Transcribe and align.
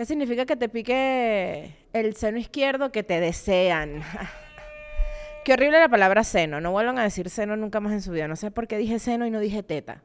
¿Qué 0.00 0.06
significa 0.06 0.46
que 0.46 0.56
te 0.56 0.70
pique 0.70 1.76
el 1.92 2.16
seno 2.16 2.38
izquierdo 2.38 2.90
que 2.90 3.02
te 3.02 3.20
desean? 3.20 4.00
Qué 5.44 5.52
horrible 5.52 5.78
la 5.78 5.90
palabra 5.90 6.24
seno. 6.24 6.58
No 6.58 6.70
vuelvan 6.72 6.98
a 6.98 7.02
decir 7.02 7.28
seno 7.28 7.54
nunca 7.54 7.80
más 7.80 7.92
en 7.92 8.00
su 8.00 8.10
vida. 8.10 8.26
No 8.26 8.34
sé 8.34 8.50
por 8.50 8.66
qué 8.66 8.78
dije 8.78 8.98
seno 8.98 9.26
y 9.26 9.30
no 9.30 9.40
dije 9.40 9.62
teta. 9.62 10.00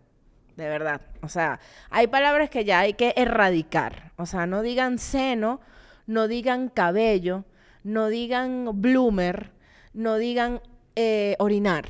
De 0.58 0.68
verdad. 0.68 1.00
O 1.22 1.30
sea, 1.30 1.62
hay 1.90 2.08
palabras 2.08 2.50
que 2.50 2.66
ya 2.66 2.82
hay 2.82 2.96
que 2.96 3.14
erradicar. 3.16 4.12
O 4.18 4.26
sea, 4.26 4.46
no 4.46 4.64
digan 4.64 5.00
seno, 5.00 5.62
no 6.08 6.28
digan 6.28 6.68
cabello, 6.68 7.46
no 7.86 8.10
digan 8.10 8.68
bloomer, 8.74 9.52
no 9.94 10.18
digan 10.18 10.60
eh, 10.98 11.38
orinar. 11.40 11.86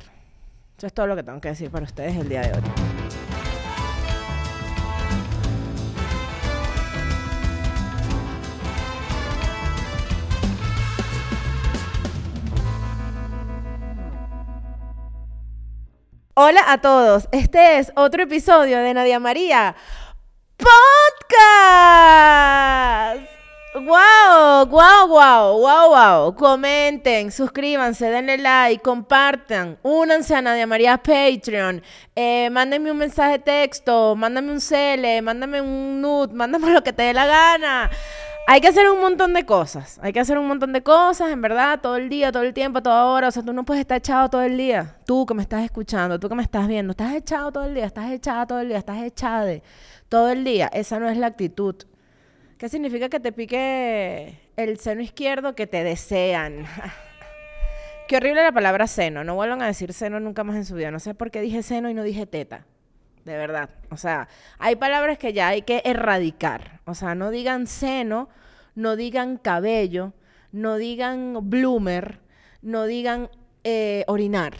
Eso 0.78 0.86
es 0.86 0.92
todo 0.92 1.08
lo 1.08 1.16
que 1.16 1.24
tengo 1.24 1.40
que 1.40 1.48
decir 1.48 1.70
para 1.70 1.84
ustedes 1.84 2.16
el 2.16 2.28
día 2.28 2.42
de 2.42 2.52
hoy. 2.52 2.85
Hola 16.38 16.70
a 16.70 16.82
todos, 16.82 17.28
este 17.32 17.78
es 17.78 17.90
otro 17.96 18.24
episodio 18.24 18.76
de 18.80 18.92
Nadia 18.92 19.18
María 19.18 19.74
Podcast. 20.58 21.32
¡Wow! 23.72 24.66
¡Wow! 24.66 25.08
¡Wow! 25.08 25.58
¡Wow! 25.60 25.88
¡Wow! 25.88 26.34
Comenten, 26.34 27.32
suscríbanse, 27.32 28.10
denle 28.10 28.36
like, 28.36 28.82
compartan, 28.82 29.78
únanse 29.82 30.34
a 30.34 30.42
Nadia 30.42 30.66
María 30.66 30.98
Patreon, 30.98 31.82
eh, 32.14 32.50
mándenme 32.50 32.90
un 32.90 32.98
mensaje 32.98 33.38
de 33.38 33.38
texto, 33.38 34.14
mándame 34.14 34.52
un 34.52 34.60
cele, 34.60 35.22
mándame 35.22 35.62
un 35.62 36.02
nude, 36.02 36.34
mándame 36.34 36.70
lo 36.74 36.82
que 36.82 36.92
te 36.92 37.04
dé 37.04 37.14
la 37.14 37.24
gana. 37.24 37.90
Hay 38.48 38.60
que 38.60 38.68
hacer 38.68 38.88
un 38.88 39.00
montón 39.00 39.34
de 39.34 39.44
cosas. 39.44 39.98
Hay 40.02 40.12
que 40.12 40.20
hacer 40.20 40.38
un 40.38 40.46
montón 40.46 40.72
de 40.72 40.80
cosas, 40.80 41.32
en 41.32 41.42
verdad, 41.42 41.80
todo 41.80 41.96
el 41.96 42.08
día, 42.08 42.30
todo 42.30 42.44
el 42.44 42.54
tiempo, 42.54 42.80
toda 42.80 43.06
hora. 43.06 43.26
O 43.26 43.30
sea, 43.32 43.42
tú 43.42 43.52
no 43.52 43.64
puedes 43.64 43.80
estar 43.80 43.98
echado 43.98 44.30
todo 44.30 44.42
el 44.42 44.56
día. 44.56 44.98
Tú 45.04 45.26
que 45.26 45.34
me 45.34 45.42
estás 45.42 45.64
escuchando, 45.64 46.20
tú 46.20 46.28
que 46.28 46.36
me 46.36 46.44
estás 46.44 46.68
viendo, 46.68 46.92
estás 46.92 47.12
echado 47.14 47.50
todo 47.50 47.64
el 47.64 47.74
día, 47.74 47.86
estás 47.86 48.08
echada 48.12 48.46
todo 48.46 48.60
el 48.60 48.68
día, 48.68 48.78
estás 48.78 49.02
echada 49.02 49.44
de 49.44 49.64
todo 50.08 50.30
el 50.30 50.44
día. 50.44 50.68
Esa 50.72 51.00
no 51.00 51.08
es 51.08 51.16
la 51.16 51.26
actitud. 51.26 51.74
¿Qué 52.56 52.68
significa 52.68 53.08
que 53.08 53.18
te 53.18 53.32
pique 53.32 54.38
el 54.56 54.78
seno 54.78 55.02
izquierdo 55.02 55.56
que 55.56 55.66
te 55.66 55.82
desean? 55.82 56.66
Qué 58.06 58.16
horrible 58.16 58.44
la 58.44 58.52
palabra 58.52 58.86
seno. 58.86 59.24
No 59.24 59.34
vuelvan 59.34 59.60
a 59.60 59.66
decir 59.66 59.92
seno 59.92 60.20
nunca 60.20 60.44
más 60.44 60.54
en 60.54 60.64
su 60.64 60.76
vida. 60.76 60.92
No 60.92 61.00
sé 61.00 61.14
por 61.14 61.32
qué 61.32 61.40
dije 61.40 61.64
seno 61.64 61.90
y 61.90 61.94
no 61.94 62.04
dije 62.04 62.26
teta. 62.26 62.64
De 63.26 63.36
verdad. 63.36 63.70
O 63.90 63.96
sea, 63.96 64.28
hay 64.56 64.76
palabras 64.76 65.18
que 65.18 65.32
ya 65.32 65.48
hay 65.48 65.62
que 65.62 65.82
erradicar. 65.84 66.78
O 66.84 66.94
sea, 66.94 67.16
no 67.16 67.32
digan 67.32 67.66
seno, 67.66 68.28
no 68.76 68.94
digan 68.94 69.36
cabello, 69.36 70.12
no 70.52 70.76
digan 70.76 71.36
bloomer, 71.42 72.20
no 72.62 72.84
digan 72.84 73.28
eh, 73.64 74.04
orinar. 74.06 74.54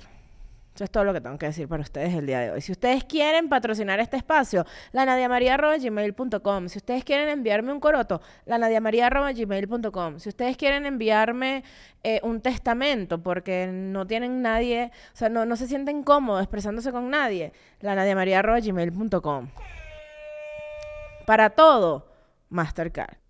Eso 0.77 0.85
es 0.85 0.91
todo 0.91 1.05
lo 1.05 1.15
que 1.15 1.23
tengo 1.23 1.39
que 1.39 1.47
decir 1.47 1.67
para 1.67 1.81
ustedes 1.83 2.13
el 2.13 2.27
día 2.27 2.41
de 2.41 2.51
hoy. 2.51 2.61
Si 2.61 2.71
ustedes 2.71 3.03
quieren 3.05 3.49
patrocinar 3.49 3.99
este 3.99 4.19
espacio, 4.19 4.67
la 4.93 5.07
gmail.com. 5.07 6.69
Si 6.69 6.79
ustedes 6.79 7.03
quieren 7.03 7.31
enviarme 7.31 7.73
un 7.73 7.81
coroto, 7.81 8.21
la 8.45 8.59
gmail.com. 8.59 10.19
Si 10.19 10.29
ustedes 10.29 10.59
quieren 10.59 10.85
enviarme 10.85 11.65
eh, 12.03 12.21
un 12.23 12.43
testamento 12.43 13.23
porque 13.23 13.67
no 13.73 14.07
tienen 14.07 14.43
nadie, 14.43 14.93
o 15.15 15.17
sea, 15.17 15.31
no, 15.31 15.47
no 15.47 15.57
se 15.57 15.67
sienten 15.67 16.03
cómodos 16.03 16.43
expresándose 16.43 16.93
con 16.93 17.09
nadie, 17.09 17.55
la 17.81 17.95
gmail.com. 17.95 19.49
Para 21.25 21.49
todo, 21.49 22.07
Mastercard. 22.51 23.26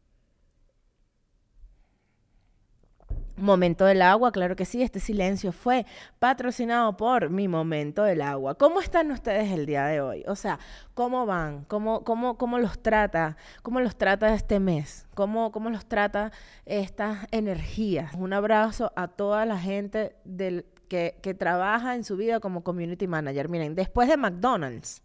Momento 3.39 3.85
del 3.85 4.01
agua, 4.01 4.33
claro 4.33 4.57
que 4.57 4.65
sí, 4.65 4.83
este 4.83 4.99
silencio 4.99 5.53
fue 5.53 5.85
patrocinado 6.19 6.97
por 6.97 7.29
mi 7.29 7.49
momento 7.49 8.03
del 8.03 8.23
agua. 8.23 8.55
¿Cómo 8.55 8.81
están 8.81 9.11
ustedes 9.11 9.53
el 9.53 9.67
día 9.67 9.85
de 9.85 10.01
hoy? 10.01 10.25
O 10.27 10.37
sea, 10.37 10.59
¿cómo 10.95 11.27
van? 11.27 11.65
¿Cómo, 11.65 12.03
cómo, 12.03 12.39
cómo 12.39 12.59
los 12.59 12.83
trata? 12.83 13.37
¿Cómo 13.63 13.81
los 13.81 13.97
trata 13.97 14.33
este 14.33 14.59
mes? 14.59 15.07
¿Cómo, 15.15 15.53
¿Cómo 15.53 15.69
los 15.69 15.85
trata 15.85 16.33
estas 16.65 17.27
energías? 17.31 18.15
Un 18.15 18.33
abrazo 18.33 18.91
a 18.97 19.09
toda 19.09 19.45
la 19.45 19.59
gente 19.59 20.17
del, 20.25 20.65
que, 20.89 21.19
que 21.21 21.35
trabaja 21.35 21.95
en 21.95 22.05
su 22.05 22.17
vida 22.17 22.41
como 22.41 22.65
community 22.65 23.07
manager. 23.07 23.51
Miren, 23.51 23.75
después 23.75 24.09
de 24.09 24.17
McDonald's, 24.17 25.03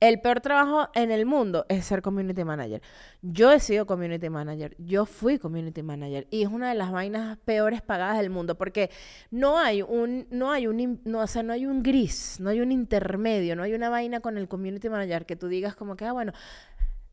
el 0.00 0.20
peor 0.20 0.40
trabajo 0.40 0.88
en 0.94 1.10
el 1.10 1.26
mundo 1.26 1.66
es 1.68 1.84
ser 1.84 2.00
community 2.00 2.42
manager. 2.42 2.80
Yo 3.20 3.52
he 3.52 3.60
sido 3.60 3.86
community 3.86 4.30
manager, 4.30 4.74
yo 4.78 5.04
fui 5.04 5.38
community 5.38 5.82
manager. 5.82 6.26
Y 6.30 6.42
es 6.42 6.48
una 6.48 6.70
de 6.70 6.74
las 6.74 6.90
vainas 6.90 7.36
peores 7.44 7.82
pagadas 7.82 8.16
del 8.16 8.30
mundo 8.30 8.56
porque 8.56 8.90
no 9.30 9.58
hay 9.58 9.82
un 9.82 10.26
no 10.30 10.52
hay 10.52 10.66
un 10.66 11.00
no, 11.04 11.20
o 11.20 11.26
sea, 11.26 11.42
no 11.42 11.52
hay 11.52 11.66
un 11.66 11.82
gris, 11.82 12.38
no 12.40 12.48
hay 12.48 12.60
un 12.60 12.72
intermedio, 12.72 13.54
no 13.54 13.62
hay 13.62 13.74
una 13.74 13.90
vaina 13.90 14.20
con 14.20 14.38
el 14.38 14.48
community 14.48 14.88
manager 14.88 15.26
que 15.26 15.36
tú 15.36 15.48
digas 15.48 15.76
como 15.76 15.96
que 15.96 16.06
ah 16.06 16.12
bueno, 16.12 16.32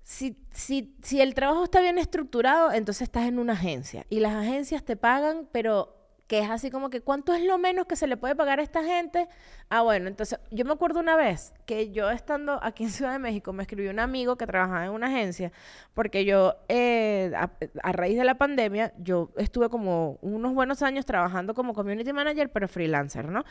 si, 0.03 0.37
si, 0.51 0.95
si 1.03 1.19
el 1.19 1.33
trabajo 1.33 1.65
está 1.65 1.81
bien 1.81 1.97
estructurado, 1.97 2.71
entonces 2.71 3.01
estás 3.01 3.25
en 3.25 3.39
una 3.39 3.53
agencia 3.53 4.05
y 4.09 4.21
las 4.21 4.33
agencias 4.33 4.85
te 4.85 4.95
pagan, 4.95 5.49
pero 5.51 5.96
que 6.27 6.39
es 6.39 6.49
así 6.49 6.69
como 6.69 6.89
que, 6.89 7.01
¿cuánto 7.01 7.33
es 7.33 7.43
lo 7.43 7.57
menos 7.57 7.85
que 7.85 7.95
se 7.95 8.05
le 8.05 8.17
puede 8.17 8.35
pagar 8.35 8.59
a 8.59 8.63
esta 8.63 8.83
gente? 8.83 9.27
Ah, 9.69 9.81
bueno, 9.81 10.07
entonces 10.07 10.39
yo 10.51 10.65
me 10.65 10.73
acuerdo 10.73 10.99
una 10.99 11.15
vez 11.15 11.53
que 11.65 11.91
yo 11.91 12.09
estando 12.09 12.59
aquí 12.61 12.83
en 12.83 12.89
Ciudad 12.89 13.13
de 13.13 13.19
México 13.19 13.53
me 13.53 13.63
escribió 13.63 13.91
un 13.91 13.99
amigo 13.99 14.35
que 14.35 14.45
trabajaba 14.45 14.85
en 14.85 14.91
una 14.91 15.07
agencia, 15.07 15.51
porque 15.93 16.25
yo, 16.25 16.55
eh, 16.67 17.31
a, 17.35 17.91
raíz 17.93 18.17
de 18.17 18.25
la 18.25 18.37
pandemia, 18.37 18.93
yo 18.97 19.31
estuve 19.37 19.69
como 19.69 20.19
unos 20.21 20.53
buenos 20.53 20.81
años 20.81 21.05
trabajando 21.05 21.53
como 21.53 21.73
community 21.73 22.11
manager, 22.11 22.51
pero 22.51 22.67
freelancer, 22.67 23.29
¿no? 23.29 23.45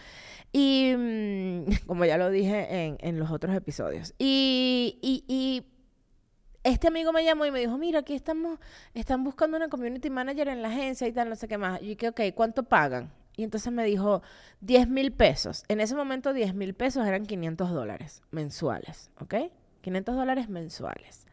Y 0.52 0.94
mm, 0.96 1.64
como 1.86 2.04
ya 2.04 2.18
lo 2.18 2.30
dije 2.30 2.84
en, 2.84 2.98
en 3.00 3.18
los 3.18 3.30
otros 3.30 3.56
episodios. 3.56 4.14
y, 4.18 5.64
este 6.66 6.88
amigo 6.88 7.12
me 7.12 7.24
llamó 7.24 7.46
y 7.46 7.52
me 7.52 7.60
dijo, 7.60 7.78
mira, 7.78 8.00
aquí 8.00 8.14
estamos, 8.14 8.58
están 8.92 9.22
buscando 9.22 9.56
una 9.56 9.68
community 9.68 10.10
manager 10.10 10.48
en 10.48 10.62
la 10.62 10.68
agencia 10.68 11.06
y 11.06 11.12
tal, 11.12 11.28
no 11.28 11.36
sé 11.36 11.46
qué 11.46 11.58
más. 11.58 11.80
Y 11.80 11.94
dije, 11.94 12.08
ok, 12.08 12.20
¿cuánto 12.34 12.64
pagan? 12.64 13.12
Y 13.36 13.44
entonces 13.44 13.72
me 13.72 13.84
dijo, 13.84 14.22
10 14.62 14.88
mil 14.88 15.12
pesos. 15.12 15.64
En 15.68 15.80
ese 15.80 15.94
momento 15.94 16.32
10 16.32 16.54
mil 16.54 16.74
pesos 16.74 17.06
eran 17.06 17.24
500 17.24 17.70
dólares 17.70 18.22
mensuales, 18.32 19.10
¿ok? 19.20 19.34
500 19.82 20.16
dólares 20.16 20.48
mensuales. 20.48 21.26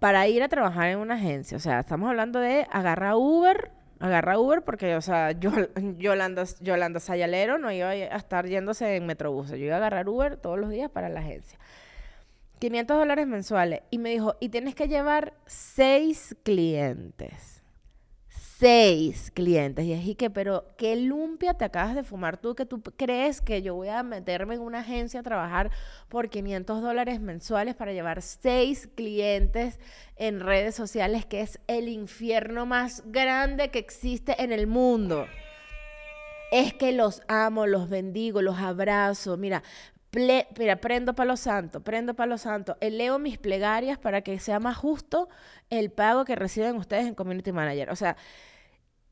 Para 0.00 0.26
ir 0.26 0.42
a 0.42 0.48
trabajar 0.48 0.88
en 0.88 0.98
una 0.98 1.14
agencia, 1.14 1.56
o 1.56 1.60
sea, 1.60 1.80
estamos 1.80 2.08
hablando 2.08 2.40
de 2.40 2.66
agarrar 2.70 3.14
Uber, 3.14 3.70
agarra 4.00 4.38
Uber 4.38 4.62
porque, 4.62 4.96
o 4.96 5.00
sea, 5.00 5.30
yo, 5.32 5.52
Yolanda, 5.98 6.42
Yolanda 6.60 6.98
Sayalero 6.98 7.58
no 7.58 7.70
iba 7.70 7.90
a 7.90 8.16
estar 8.16 8.46
yéndose 8.46 8.96
en 8.96 9.06
Metrobús. 9.06 9.50
Yo 9.50 9.56
iba 9.56 9.74
a 9.74 9.78
agarrar 9.78 10.08
Uber 10.08 10.36
todos 10.36 10.58
los 10.58 10.70
días 10.70 10.90
para 10.90 11.08
la 11.08 11.20
agencia. 11.20 11.58
500 12.58 12.96
dólares 12.96 13.26
mensuales. 13.26 13.82
Y 13.90 13.98
me 13.98 14.10
dijo, 14.10 14.36
y 14.40 14.48
tienes 14.48 14.74
que 14.74 14.88
llevar 14.88 15.34
seis 15.46 16.36
clientes. 16.42 17.62
Seis 18.28 19.30
clientes. 19.32 19.84
Y 19.84 19.94
dije, 19.94 20.16
que, 20.16 20.30
pero 20.30 20.64
qué 20.76 20.96
lumpia 20.96 21.54
te 21.54 21.64
acabas 21.64 21.94
de 21.94 22.02
fumar 22.02 22.38
tú, 22.38 22.54
que 22.54 22.66
tú 22.66 22.82
crees 22.82 23.40
que 23.40 23.62
yo 23.62 23.74
voy 23.74 23.88
a 23.88 24.02
meterme 24.02 24.54
en 24.54 24.60
una 24.60 24.80
agencia 24.80 25.20
a 25.20 25.22
trabajar 25.22 25.70
por 26.08 26.28
500 26.28 26.82
dólares 26.82 27.20
mensuales 27.20 27.76
para 27.76 27.92
llevar 27.92 28.20
seis 28.22 28.88
clientes 28.94 29.78
en 30.16 30.40
redes 30.40 30.74
sociales, 30.74 31.24
que 31.24 31.42
es 31.42 31.60
el 31.68 31.88
infierno 31.88 32.66
más 32.66 33.04
grande 33.06 33.70
que 33.70 33.78
existe 33.78 34.42
en 34.42 34.52
el 34.52 34.66
mundo 34.66 35.26
es 36.50 36.72
que 36.74 36.92
los 36.92 37.22
amo, 37.28 37.66
los 37.66 37.88
bendigo, 37.88 38.42
los 38.42 38.58
abrazo. 38.58 39.36
Mira, 39.36 39.62
mira, 40.12 40.76
prendo 40.76 41.14
para 41.14 41.28
los 41.28 41.40
santos, 41.40 41.82
prendo 41.82 42.14
para 42.14 42.28
los 42.28 42.42
santos, 42.42 42.76
eleo 42.80 43.18
mis 43.18 43.38
plegarias 43.38 43.98
para 43.98 44.22
que 44.22 44.38
sea 44.38 44.58
más 44.60 44.76
justo 44.76 45.28
el 45.70 45.90
pago 45.90 46.24
que 46.24 46.36
reciben 46.36 46.76
ustedes 46.76 47.06
en 47.06 47.14
Community 47.14 47.52
Manager. 47.52 47.90
O 47.90 47.96
sea, 47.96 48.16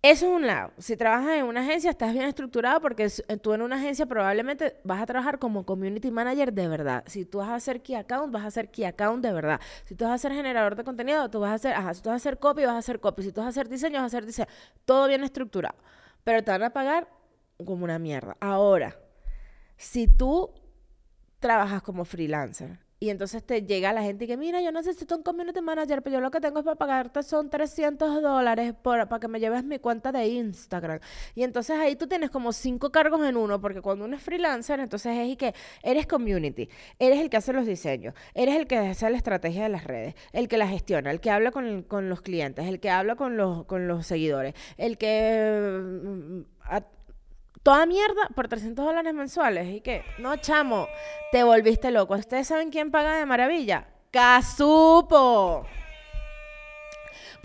eso 0.02 0.26
es 0.26 0.32
un 0.32 0.46
lado. 0.46 0.72
Si 0.78 0.96
trabajas 0.96 1.30
en 1.32 1.46
una 1.46 1.62
agencia, 1.62 1.90
estás 1.90 2.12
bien 2.12 2.26
estructurado 2.26 2.80
porque 2.80 3.08
eh, 3.28 3.36
tú 3.38 3.54
en 3.54 3.62
una 3.62 3.76
agencia 3.76 4.06
probablemente 4.06 4.76
vas 4.84 5.02
a 5.02 5.06
trabajar 5.06 5.38
como 5.38 5.66
community 5.66 6.10
manager 6.10 6.52
de 6.52 6.68
verdad. 6.68 7.02
Si 7.06 7.24
tú 7.24 7.38
vas 7.38 7.48
a 7.48 7.56
hacer 7.56 7.82
key 7.82 7.96
account, 7.96 8.32
vas 8.32 8.44
a 8.44 8.46
hacer 8.46 8.70
key 8.70 8.84
account 8.84 9.24
de 9.24 9.32
verdad. 9.32 9.60
Si 9.84 9.96
tú 9.96 10.04
vas 10.04 10.14
a 10.14 10.18
ser 10.18 10.32
generador 10.32 10.76
de 10.76 10.84
contenido, 10.84 11.28
tú 11.28 11.40
vas 11.40 11.50
a 11.50 11.54
hacer, 11.54 11.74
ajá, 11.74 11.92
si 11.92 12.02
tú 12.02 12.10
vas 12.10 12.14
a 12.14 12.16
hacer 12.16 12.38
copy, 12.38 12.64
vas 12.64 12.74
a 12.74 12.78
hacer 12.78 13.00
copy. 13.00 13.24
Si 13.24 13.32
tú 13.32 13.40
vas 13.40 13.46
a 13.46 13.50
hacer 13.50 13.68
diseño, 13.68 13.94
vas 13.94 14.04
a 14.04 14.06
hacer 14.06 14.26
diseño. 14.26 14.48
Todo 14.84 15.08
bien 15.08 15.24
estructurado. 15.24 15.76
Pero 16.22 16.44
te 16.44 16.52
van 16.52 16.62
a 16.62 16.70
pagar 16.70 17.08
como 17.64 17.84
una 17.84 17.98
mierda. 17.98 18.36
Ahora, 18.40 18.96
si 19.76 20.06
tú 20.06 20.52
trabajas 21.46 21.80
como 21.80 22.04
freelancer 22.04 22.80
Y 22.98 23.10
entonces 23.10 23.44
te 23.44 23.62
llega 23.62 23.92
la 23.92 24.02
gente 24.02 24.24
y 24.24 24.26
que, 24.26 24.36
mira, 24.36 24.60
yo 24.60 24.72
necesito 24.72 25.16
un 25.16 25.22
community 25.22 25.60
manager, 25.60 26.02
pero 26.02 26.14
yo 26.14 26.20
lo 26.20 26.32
que 26.32 26.40
tengo 26.40 26.58
es 26.58 26.64
para 26.64 26.74
pagarte 26.74 27.22
son 27.22 27.50
300 27.50 28.20
dólares 28.20 28.74
para 28.82 29.06
que 29.20 29.28
me 29.28 29.38
lleves 29.38 29.62
mi 29.62 29.78
cuenta 29.78 30.10
de 30.10 30.26
Instagram. 30.26 30.98
Y 31.36 31.44
entonces 31.44 31.78
ahí 31.78 31.94
tú 31.94 32.08
tienes 32.08 32.30
como 32.30 32.52
cinco 32.52 32.90
cargos 32.90 33.24
en 33.24 33.36
uno, 33.36 33.60
porque 33.60 33.80
cuando 33.80 34.06
uno 34.06 34.16
es 34.16 34.22
freelancer, 34.24 34.80
entonces 34.80 35.16
es 35.16 35.28
y 35.28 35.36
que 35.36 35.54
eres 35.84 36.08
community, 36.08 36.68
eres 36.98 37.20
el 37.20 37.30
que 37.30 37.36
hace 37.36 37.52
los 37.52 37.64
diseños, 37.64 38.12
eres 38.34 38.56
el 38.56 38.66
que 38.66 38.78
hace 38.78 39.08
la 39.08 39.18
estrategia 39.18 39.62
de 39.62 39.68
las 39.68 39.84
redes, 39.84 40.16
el 40.32 40.48
que 40.48 40.58
la 40.58 40.66
gestiona, 40.66 41.12
el 41.12 41.20
que 41.20 41.30
habla 41.30 41.52
con, 41.52 41.84
con 41.84 42.08
los 42.08 42.22
clientes, 42.22 42.66
el 42.66 42.80
que 42.80 42.90
habla 42.90 43.14
con 43.14 43.36
los, 43.36 43.66
con 43.66 43.86
los 43.86 44.04
seguidores, 44.04 44.54
el 44.78 44.98
que... 44.98 45.80
Mm, 45.80 46.40
toda 47.66 47.84
mierda 47.84 48.28
por 48.32 48.46
300 48.46 48.84
dólares 48.84 49.12
mensuales. 49.12 49.66
¿Y 49.68 49.80
qué? 49.80 50.04
No, 50.18 50.36
chamo, 50.36 50.86
te 51.32 51.42
volviste 51.42 51.90
loco. 51.90 52.14
¿Ustedes 52.14 52.46
saben 52.46 52.70
quién 52.70 52.92
paga 52.92 53.16
de 53.16 53.26
maravilla? 53.26 53.88
Casupo. 54.12 55.66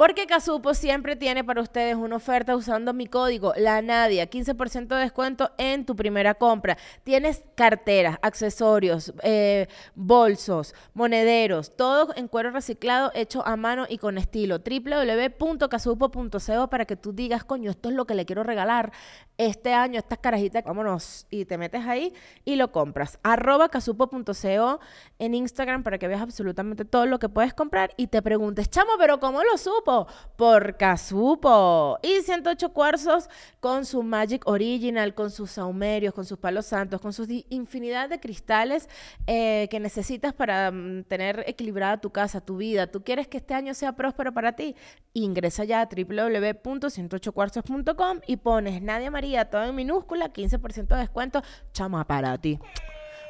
Porque 0.01 0.25
Casupo 0.25 0.73
siempre 0.73 1.15
tiene 1.15 1.43
para 1.43 1.61
ustedes 1.61 1.95
una 1.95 2.15
oferta 2.15 2.55
usando 2.55 2.91
mi 2.91 3.05
código, 3.05 3.53
la 3.55 3.83
Nadia, 3.83 4.27
15% 4.27 4.87
de 4.87 4.95
descuento 4.95 5.51
en 5.59 5.85
tu 5.85 5.95
primera 5.95 6.33
compra. 6.33 6.75
Tienes 7.03 7.43
carteras, 7.53 8.17
accesorios, 8.23 9.13
eh, 9.21 9.67
bolsos, 9.93 10.73
monederos, 10.95 11.77
todo 11.77 12.15
en 12.15 12.27
cuero 12.27 12.49
reciclado, 12.49 13.11
hecho 13.13 13.45
a 13.45 13.55
mano 13.55 13.85
y 13.87 13.99
con 13.99 14.17
estilo. 14.17 14.57
www.casupo.co 14.57 16.69
para 16.71 16.85
que 16.85 16.95
tú 16.95 17.13
digas, 17.13 17.43
coño, 17.43 17.69
esto 17.69 17.89
es 17.89 17.95
lo 17.95 18.05
que 18.05 18.15
le 18.15 18.25
quiero 18.25 18.41
regalar 18.41 18.91
este 19.37 19.75
año, 19.75 19.99
estas 19.99 20.17
carajitas, 20.17 20.63
vámonos, 20.63 21.27
y 21.29 21.45
te 21.45 21.59
metes 21.59 21.85
ahí 21.85 22.11
y 22.43 22.55
lo 22.55 22.71
compras. 22.71 23.19
Arroba 23.21 23.69
casupo.co 23.69 24.79
en 25.19 25.35
Instagram 25.35 25.83
para 25.83 25.99
que 25.99 26.07
veas 26.07 26.21
absolutamente 26.21 26.85
todo 26.85 27.05
lo 27.05 27.19
que 27.19 27.29
puedes 27.29 27.53
comprar 27.53 27.93
y 27.97 28.07
te 28.07 28.23
preguntes, 28.23 28.67
chamo, 28.67 28.93
pero 28.97 29.19
¿cómo 29.19 29.43
lo 29.43 29.59
supo? 29.59 29.90
Por 30.35 30.75
Casupo. 30.77 31.99
Y 32.01 32.21
108 32.21 32.73
cuarzos 32.73 33.29
con 33.59 33.85
su 33.85 34.01
Magic 34.03 34.45
Original, 34.47 35.13
con 35.13 35.31
sus 35.31 35.51
saumerios, 35.51 36.13
con 36.13 36.25
sus 36.25 36.37
palos 36.37 36.65
santos, 36.65 36.99
con 37.01 37.13
su 37.13 37.25
infinidad 37.49 38.09
de 38.09 38.19
cristales 38.19 38.89
eh, 39.27 39.67
que 39.69 39.79
necesitas 39.79 40.33
para 40.33 40.71
mm, 40.71 41.03
tener 41.03 41.43
equilibrada 41.47 42.01
tu 42.01 42.09
casa, 42.09 42.41
tu 42.41 42.57
vida. 42.57 42.87
¿Tú 42.87 43.03
quieres 43.03 43.27
que 43.27 43.37
este 43.37 43.53
año 43.53 43.73
sea 43.73 43.95
próspero 43.95 44.33
para 44.33 44.51
ti? 44.53 44.75
Ingresa 45.13 45.63
ya 45.63 45.81
a 45.81 45.85
www.108cuarzos.com 45.85 48.19
y 48.27 48.37
pones 48.37 48.81
Nadia 48.81 49.11
María, 49.11 49.49
todo 49.49 49.65
en 49.65 49.75
minúscula, 49.75 50.33
15% 50.33 50.87
de 50.87 50.97
descuento. 50.97 51.41
Chama, 51.73 52.05
para 52.05 52.37
ti. 52.37 52.59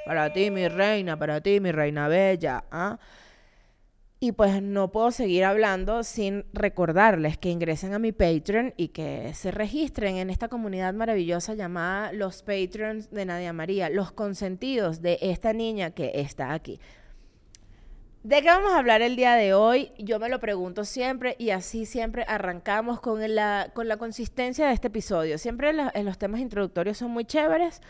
Para 0.05 0.31
ti, 0.33 0.49
mi 0.49 0.67
reina, 0.67 1.17
para 1.17 1.41
ti, 1.41 1.59
mi 1.59 1.71
reina 1.71 2.07
bella. 2.07 2.63
¿ah? 2.71 2.97
Y 4.23 4.33
pues 4.33 4.61
no 4.61 4.91
puedo 4.91 5.09
seguir 5.09 5.43
hablando 5.45 6.03
sin 6.03 6.45
recordarles 6.53 7.39
que 7.39 7.49
ingresen 7.49 7.95
a 7.95 7.99
mi 7.99 8.11
Patreon 8.11 8.75
y 8.77 8.89
que 8.89 9.33
se 9.33 9.49
registren 9.49 10.17
en 10.17 10.29
esta 10.29 10.47
comunidad 10.47 10.93
maravillosa 10.93 11.55
llamada 11.55 12.13
Los 12.13 12.43
Patreons 12.43 13.09
de 13.09 13.25
Nadia 13.25 13.51
María, 13.51 13.89
los 13.89 14.11
consentidos 14.11 15.01
de 15.01 15.17
esta 15.21 15.53
niña 15.53 15.89
que 15.89 16.11
está 16.13 16.53
aquí. 16.53 16.79
¿De 18.21 18.43
qué 18.43 18.47
vamos 18.47 18.73
a 18.73 18.77
hablar 18.77 19.01
el 19.01 19.15
día 19.15 19.33
de 19.33 19.55
hoy? 19.55 19.91
Yo 19.97 20.19
me 20.19 20.29
lo 20.29 20.39
pregunto 20.39 20.85
siempre 20.85 21.35
y 21.39 21.49
así 21.49 21.87
siempre 21.87 22.23
arrancamos 22.27 23.01
con 23.01 23.21
la, 23.33 23.71
con 23.73 23.87
la 23.87 23.97
consistencia 23.97 24.67
de 24.67 24.73
este 24.75 24.89
episodio. 24.89 25.39
Siempre 25.39 25.73
los 25.73 26.17
temas 26.19 26.41
introductorios 26.41 26.99
son 26.99 27.09
muy 27.09 27.25
chéveres 27.25 27.81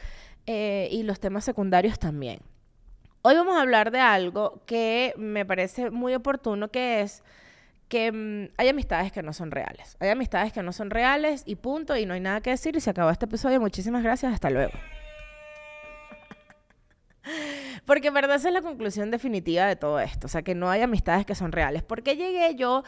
eh, 0.45 0.88
y 0.94 1.04
los 1.04 1.19
temas 1.19 1.44
secundarios 1.44 2.00
también. 2.00 2.39
Hoy 3.24 3.36
vamos 3.36 3.56
a 3.56 3.62
hablar 3.62 3.92
de 3.92 4.00
algo 4.00 4.64
que 4.66 5.14
me 5.16 5.46
parece 5.46 5.92
muy 5.92 6.16
oportuno, 6.16 6.70
que 6.70 7.02
es 7.02 7.24
que 7.88 8.12
mm, 8.12 8.54
hay 8.58 8.70
amistades 8.70 9.12
que 9.12 9.22
no 9.22 9.32
son 9.32 9.52
reales. 9.52 9.96
Hay 10.00 10.10
amistades 10.10 10.52
que 10.52 10.64
no 10.64 10.74
son 10.74 10.90
reales 10.90 11.44
y 11.46 11.56
punto, 11.56 11.96
y 11.96 12.08
no 12.08 12.16
hay 12.16 12.20
nada 12.20 12.42
que 12.42 12.50
decir 12.50 12.76
y 12.76 12.80
se 12.80 12.90
acabó 12.90 13.12
este 13.12 13.26
episodio. 13.26 13.62
Muchísimas 13.62 14.02
gracias, 14.02 14.34
hasta 14.34 14.50
luego. 14.50 14.74
Porque 17.86 18.08
en 18.08 18.16
verdad 18.16 18.38
esa 18.38 18.48
es 18.48 18.56
la 18.56 18.64
conclusión 18.64 19.12
definitiva 19.12 19.68
de 19.68 19.76
todo 19.76 20.00
esto, 20.00 20.26
o 20.26 20.30
sea, 20.30 20.42
que 20.42 20.56
no 20.56 20.72
hay 20.72 20.82
amistades 20.82 21.24
que 21.28 21.36
son 21.36 21.52
reales. 21.52 21.84
¿Por 21.84 22.02
qué 22.02 22.16
llegué 22.16 22.56
yo 22.56 22.84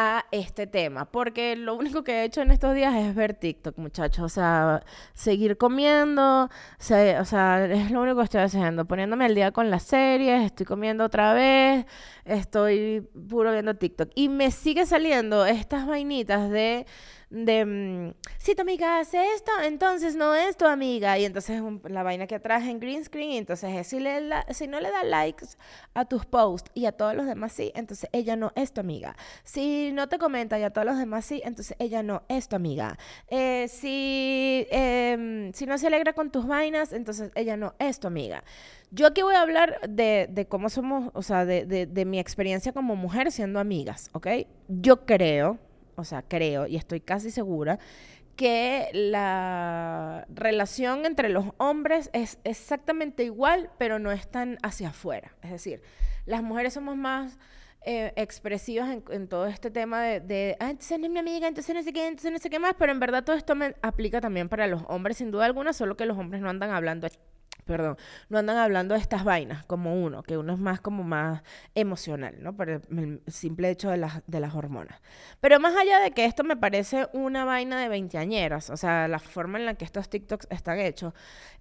a 0.00 0.26
este 0.30 0.68
tema, 0.68 1.06
porque 1.06 1.56
lo 1.56 1.74
único 1.74 2.04
que 2.04 2.20
he 2.20 2.24
hecho 2.24 2.40
en 2.40 2.52
estos 2.52 2.72
días 2.72 2.94
es 2.94 3.16
ver 3.16 3.34
TikTok, 3.34 3.76
muchachos, 3.78 4.24
o 4.24 4.28
sea, 4.28 4.84
seguir 5.12 5.58
comiendo, 5.58 6.44
o 6.44 6.50
sea, 6.78 7.64
es 7.64 7.90
lo 7.90 8.02
único 8.02 8.18
que 8.18 8.24
estoy 8.24 8.42
haciendo, 8.42 8.84
poniéndome 8.84 9.24
al 9.24 9.34
día 9.34 9.50
con 9.50 9.72
las 9.72 9.82
series, 9.82 10.44
estoy 10.44 10.66
comiendo 10.66 11.02
otra 11.02 11.34
vez, 11.34 11.84
estoy 12.24 13.08
puro 13.28 13.50
viendo 13.50 13.74
TikTok. 13.74 14.10
Y 14.14 14.28
me 14.28 14.52
sigue 14.52 14.86
saliendo 14.86 15.44
estas 15.44 15.84
vainitas 15.88 16.48
de 16.48 16.86
de, 17.30 17.64
mm, 17.64 18.14
si 18.38 18.54
tu 18.54 18.62
amiga 18.62 19.00
hace 19.00 19.34
esto, 19.34 19.52
entonces 19.62 20.16
no 20.16 20.34
es 20.34 20.56
tu 20.56 20.64
amiga. 20.64 21.18
Y 21.18 21.24
entonces 21.24 21.62
la 21.84 22.02
vaina 22.02 22.26
que 22.26 22.36
atrás 22.36 22.64
en 22.64 22.80
green 22.80 23.04
screen, 23.04 23.32
entonces 23.32 23.86
si, 23.86 24.00
le 24.00 24.20
si 24.50 24.66
no 24.66 24.80
le 24.80 24.90
da 24.90 25.04
likes 25.04 25.46
a 25.94 26.04
tus 26.04 26.24
posts 26.24 26.70
y 26.74 26.86
a 26.86 26.92
todos 26.92 27.14
los 27.14 27.26
demás 27.26 27.52
sí, 27.52 27.72
entonces 27.74 28.08
ella 28.12 28.36
no 28.36 28.52
es 28.54 28.72
tu 28.72 28.80
amiga. 28.80 29.14
Si 29.44 29.92
no 29.92 30.08
te 30.08 30.18
comenta 30.18 30.58
y 30.58 30.62
a 30.62 30.70
todos 30.70 30.86
los 30.86 30.98
demás 30.98 31.24
sí, 31.24 31.42
entonces 31.44 31.76
ella 31.78 32.02
no 32.02 32.22
es 32.28 32.48
tu 32.48 32.56
amiga. 32.56 32.98
Eh, 33.28 33.68
si, 33.68 34.66
em, 34.70 35.52
si 35.52 35.66
no 35.66 35.76
se 35.76 35.86
alegra 35.86 36.14
con 36.14 36.30
tus 36.30 36.46
vainas, 36.46 36.92
entonces 36.92 37.30
ella 37.34 37.56
no 37.56 37.74
es 37.78 38.00
tu 38.00 38.06
amiga. 38.06 38.42
Yo 38.90 39.06
aquí 39.06 39.20
voy 39.20 39.34
a 39.34 39.42
hablar 39.42 39.80
de, 39.86 40.28
de 40.30 40.46
cómo 40.46 40.70
somos, 40.70 41.10
o 41.12 41.22
sea, 41.22 41.44
de, 41.44 41.66
de, 41.66 41.84
de 41.84 42.04
mi 42.06 42.18
experiencia 42.18 42.72
como 42.72 42.96
mujer 42.96 43.30
siendo 43.32 43.60
amigas, 43.60 44.08
¿ok? 44.14 44.28
Yo 44.68 45.04
creo 45.04 45.58
o 45.98 46.04
sea, 46.04 46.22
creo 46.22 46.66
y 46.66 46.76
estoy 46.76 47.00
casi 47.00 47.30
segura 47.30 47.78
que 48.36 48.88
la 48.92 50.24
relación 50.28 51.04
entre 51.04 51.28
los 51.28 51.46
hombres 51.58 52.08
es 52.12 52.38
exactamente 52.44 53.24
igual, 53.24 53.70
pero 53.78 53.98
no 53.98 54.12
es 54.12 54.30
tan 54.30 54.58
hacia 54.62 54.90
afuera. 54.90 55.34
Es 55.42 55.50
decir, 55.50 55.82
las 56.24 56.42
mujeres 56.44 56.74
somos 56.74 56.96
más 56.96 57.36
eh, 57.84 58.12
expresivas 58.14 58.96
en, 59.10 59.28
todo 59.28 59.46
este 59.46 59.72
tema 59.72 60.02
de, 60.02 60.56
ah, 60.60 60.70
entonces 60.70 61.00
no 61.00 61.06
es 61.06 61.10
mi 61.10 61.18
amiga, 61.18 61.48
entonces 61.48 61.74
no 61.74 61.82
sé 61.82 61.92
qué, 61.92 62.06
entonces 62.06 62.30
no 62.30 62.38
sé 62.38 62.48
qué 62.48 62.60
más, 62.60 62.74
pero 62.78 62.92
en 62.92 63.00
verdad 63.00 63.24
todo 63.24 63.34
esto 63.34 63.56
me 63.56 63.74
aplica 63.82 64.20
también 64.20 64.48
para 64.48 64.68
los 64.68 64.82
hombres, 64.86 65.16
sin 65.16 65.32
duda 65.32 65.44
alguna, 65.44 65.72
solo 65.72 65.96
que 65.96 66.06
los 66.06 66.16
hombres 66.16 66.40
no 66.40 66.48
andan 66.48 66.70
hablando 66.70 67.08
perdón, 67.68 67.96
no 68.30 68.38
andan 68.38 68.56
hablando 68.56 68.94
de 68.94 69.00
estas 69.00 69.22
vainas 69.24 69.64
como 69.66 70.02
uno, 70.02 70.22
que 70.22 70.38
uno 70.38 70.54
es 70.54 70.58
más 70.58 70.80
como 70.80 71.04
más 71.04 71.42
emocional, 71.74 72.36
¿no? 72.40 72.56
Por 72.56 72.70
el, 72.70 73.22
simple 73.26 73.70
hecho 73.70 73.90
de 73.90 73.98
las, 73.98 74.22
de 74.26 74.40
las 74.40 74.54
hormonas. 74.54 75.00
Pero 75.40 75.60
más 75.60 75.76
allá 75.76 76.00
de 76.00 76.12
que 76.12 76.24
esto 76.24 76.42
me 76.44 76.56
parece 76.56 77.08
una 77.12 77.44
vaina 77.44 77.80
de 77.80 77.88
veinteañeras, 77.88 78.70
o 78.70 78.76
sea, 78.76 79.06
la 79.06 79.18
forma 79.18 79.58
en 79.58 79.66
la 79.66 79.74
que 79.74 79.84
estos 79.84 80.08
TikToks 80.08 80.48
están 80.50 80.78
hechos, 80.80 81.12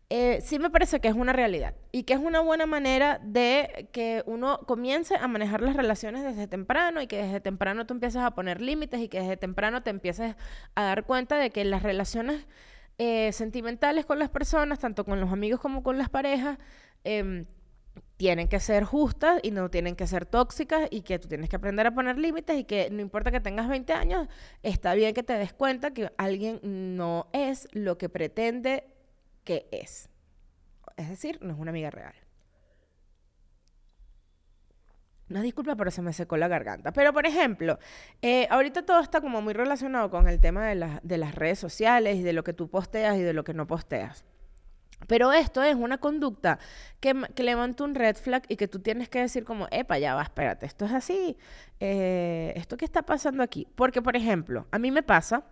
eh, 0.10 0.40
sí 0.42 0.58
me 0.58 0.70
parece 0.70 1.02
que 1.02 1.10
es 1.10 1.16
una 1.16 1.34
realidad 1.34 1.76
y 1.92 2.04
que 2.04 2.14
es 2.14 2.20
una 2.20 2.40
buena 2.40 2.66
manera 2.66 3.20
de 3.22 3.90
que 3.92 4.24
uno 4.26 4.60
comience 4.66 5.16
a 5.18 5.28
manejar 5.28 5.60
las 5.60 5.76
relaciones 5.76 6.24
desde 6.24 6.48
temprano 6.48 7.02
y 7.02 7.08
que 7.08 7.22
desde 7.22 7.42
temprano 7.42 7.86
tú 7.86 7.94
empieces 7.94 8.22
a 8.22 8.32
poner 8.32 8.62
límites 8.62 9.02
y 9.02 9.10
que 9.10 9.20
desde 9.20 9.36
temprano 9.36 9.84
te 9.84 9.90
empieces 9.90 10.38
a 10.76 10.84
dar 10.84 11.04
cuenta 11.04 11.38
de 11.38 11.50
que 11.50 11.66
las 11.66 11.84
relaciones 11.84 12.46
eh, 12.98 13.32
sentimentales 13.32 14.06
con 14.06 14.20
las 14.20 14.30
personas, 14.30 14.80
tanto 14.80 15.06
con 15.06 15.20
los 15.20 15.32
amigos 15.32 15.60
como 15.60 15.84
con 15.84 15.98
las 15.98 16.10
parejas, 16.10 16.58
em, 17.04 17.46
tienen 18.18 18.48
que 18.48 18.60
ser 18.60 18.84
justas 18.84 19.40
y 19.44 19.52
no 19.52 19.70
tienen 19.70 19.96
que 19.96 20.08
ser 20.08 20.26
tóxicas 20.26 20.88
y 20.90 21.02
que 21.02 21.20
tú 21.20 21.28
tienes 21.28 21.50
que 21.50 21.56
aprender 21.56 21.88
a 21.88 21.94
poner 21.94 22.18
límites 22.18 22.58
y 22.58 22.64
que 22.64 22.90
no 22.90 23.02
importa 23.02 23.32
que 23.32 23.40
tengas 23.40 23.70
20 23.70 23.94
años, 23.94 24.28
está 24.64 24.96
bien 24.96 25.14
que 25.14 25.24
te 25.24 25.34
des 25.34 25.54
cuenta 25.54 25.92
que 25.94 26.12
alguien 26.18 26.60
no 26.64 27.28
es 27.34 27.68
lo 27.72 27.98
que 27.98 28.10
pretende 28.10 28.86
que 29.44 29.68
es. 29.72 30.10
Es 30.98 31.10
decir, 31.10 31.40
no 31.42 31.54
es 31.54 31.60
una 31.60 31.70
amiga 31.70 31.92
real. 31.92 32.16
No 35.30 35.42
disculpa, 35.42 35.76
pero 35.76 35.92
se 35.92 36.02
me 36.02 36.14
secó 36.14 36.38
la 36.38 36.48
garganta. 36.48 36.94
Pero, 36.94 37.12
por 37.14 37.26
ejemplo, 37.26 37.80
eh, 38.22 38.48
ahorita 38.50 38.86
todo 38.86 39.02
está 39.02 39.20
como 39.20 39.42
muy 39.42 39.54
relacionado 39.54 40.10
con 40.10 40.28
el 40.28 40.40
tema 40.40 40.68
de, 40.68 41.00
de 41.04 41.18
las 41.18 41.36
redes 41.36 41.60
sociales 41.60 42.18
y 42.18 42.24
de 42.24 42.34
lo 42.34 42.44
que 42.44 42.54
tú 42.54 42.70
posteas 42.70 43.18
y 43.18 43.22
de 43.22 43.34
lo 43.34 43.44
que 43.44 43.54
no 43.54 43.68
posteas. 43.68 44.24
Pero 45.06 45.32
esto 45.32 45.62
es 45.62 45.76
una 45.76 46.00
conducta 46.00 46.60
que, 47.00 47.14
que, 47.36 47.44
levanta 47.44 47.84
un 47.84 47.94
red 47.94 48.16
flag 48.16 48.44
y 48.48 48.56
que 48.56 48.68
tú 48.68 48.80
tienes 48.80 49.10
que 49.10 49.20
decir 49.20 49.44
como, 49.44 49.68
epa, 49.70 50.00
ya 50.00 50.16
va, 50.16 50.24
espérate, 50.24 50.66
esto 50.66 50.86
es 50.86 50.92
así, 50.92 51.38
eh, 51.80 52.54
esto 52.56 52.78
qué 52.78 52.86
está 52.86 53.04
pasando 53.04 53.44
aquí. 53.44 53.68
Porque, 53.76 54.02
por 54.02 54.16
ejemplo, 54.16 54.66
a 54.72 54.80
mí 54.80 54.92
me 54.92 55.04
pasa 55.04 55.44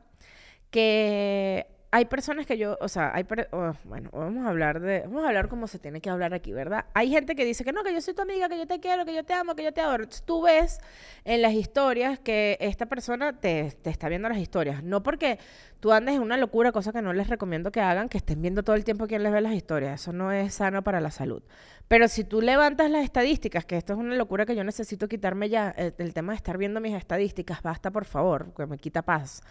que 0.71 1.67
hay 1.95 2.03
personas 2.03 2.45
que 2.45 2.57
yo, 2.57 2.77
o 2.81 2.89
sea, 2.89 3.15
hay, 3.15 3.25
oh, 3.51 3.71
bueno, 3.85 4.09
vamos 4.11 4.45
a 4.45 4.49
hablar 4.49 4.81
de, 4.81 5.03
vamos 5.03 5.23
a 5.23 5.29
hablar 5.29 5.47
como 5.47 5.65
se 5.65 5.79
tiene 5.79 6.01
que 6.01 6.09
hablar 6.09 6.33
aquí, 6.33 6.51
¿verdad? 6.51 6.87
Hay 6.93 7.09
gente 7.09 7.37
que 7.37 7.45
dice 7.45 7.63
que 7.63 7.71
no, 7.71 7.85
que 7.85 7.93
yo 7.93 8.01
soy 8.01 8.13
tu 8.13 8.21
amiga, 8.21 8.49
que 8.49 8.57
yo 8.57 8.67
te 8.67 8.81
quiero, 8.81 9.05
que 9.05 9.15
yo 9.15 9.23
te 9.23 9.31
amo, 9.31 9.55
que 9.55 9.63
yo 9.63 9.71
te 9.71 9.79
adoro. 9.79 10.05
tú 10.25 10.41
ves 10.41 10.79
en 11.23 11.41
las 11.41 11.53
historias 11.53 12.19
que 12.19 12.57
esta 12.59 12.87
persona 12.87 13.39
te, 13.39 13.71
te 13.81 13.91
está 13.91 14.09
viendo 14.09 14.27
las 14.27 14.39
historias, 14.39 14.83
no 14.83 15.03
porque 15.03 15.39
tú 15.79 15.93
andes 15.93 16.15
en 16.15 16.21
una 16.21 16.35
locura, 16.35 16.73
cosa 16.73 16.91
que 16.91 17.01
no 17.01 17.13
les 17.13 17.29
recomiendo 17.29 17.71
que 17.71 17.79
hagan, 17.79 18.09
que 18.09 18.17
estén 18.17 18.41
viendo 18.41 18.61
todo 18.61 18.75
el 18.75 18.83
tiempo 18.83 19.07
quién 19.07 19.23
les 19.23 19.31
ve 19.31 19.39
las 19.39 19.53
historias, 19.53 20.01
eso 20.01 20.11
no 20.11 20.33
es 20.33 20.53
sano 20.53 20.83
para 20.83 20.99
la 20.99 21.11
salud. 21.11 21.43
Pero 21.87 22.09
si 22.09 22.25
tú 22.25 22.41
levantas 22.41 22.91
las 22.91 23.05
estadísticas, 23.05 23.63
que 23.63 23.77
esto 23.77 23.93
es 23.93 23.99
una 23.99 24.15
locura 24.15 24.45
que 24.45 24.53
yo 24.57 24.65
necesito 24.65 25.07
quitarme 25.07 25.47
ya, 25.47 25.69
el, 25.69 25.93
el 25.97 26.13
tema 26.13 26.33
de 26.33 26.37
estar 26.37 26.57
viendo 26.57 26.81
mis 26.81 26.93
estadísticas, 26.93 27.61
basta 27.61 27.89
por 27.89 28.03
favor, 28.03 28.53
que 28.53 28.65
me 28.65 28.77
quita 28.77 29.01
paz. 29.01 29.41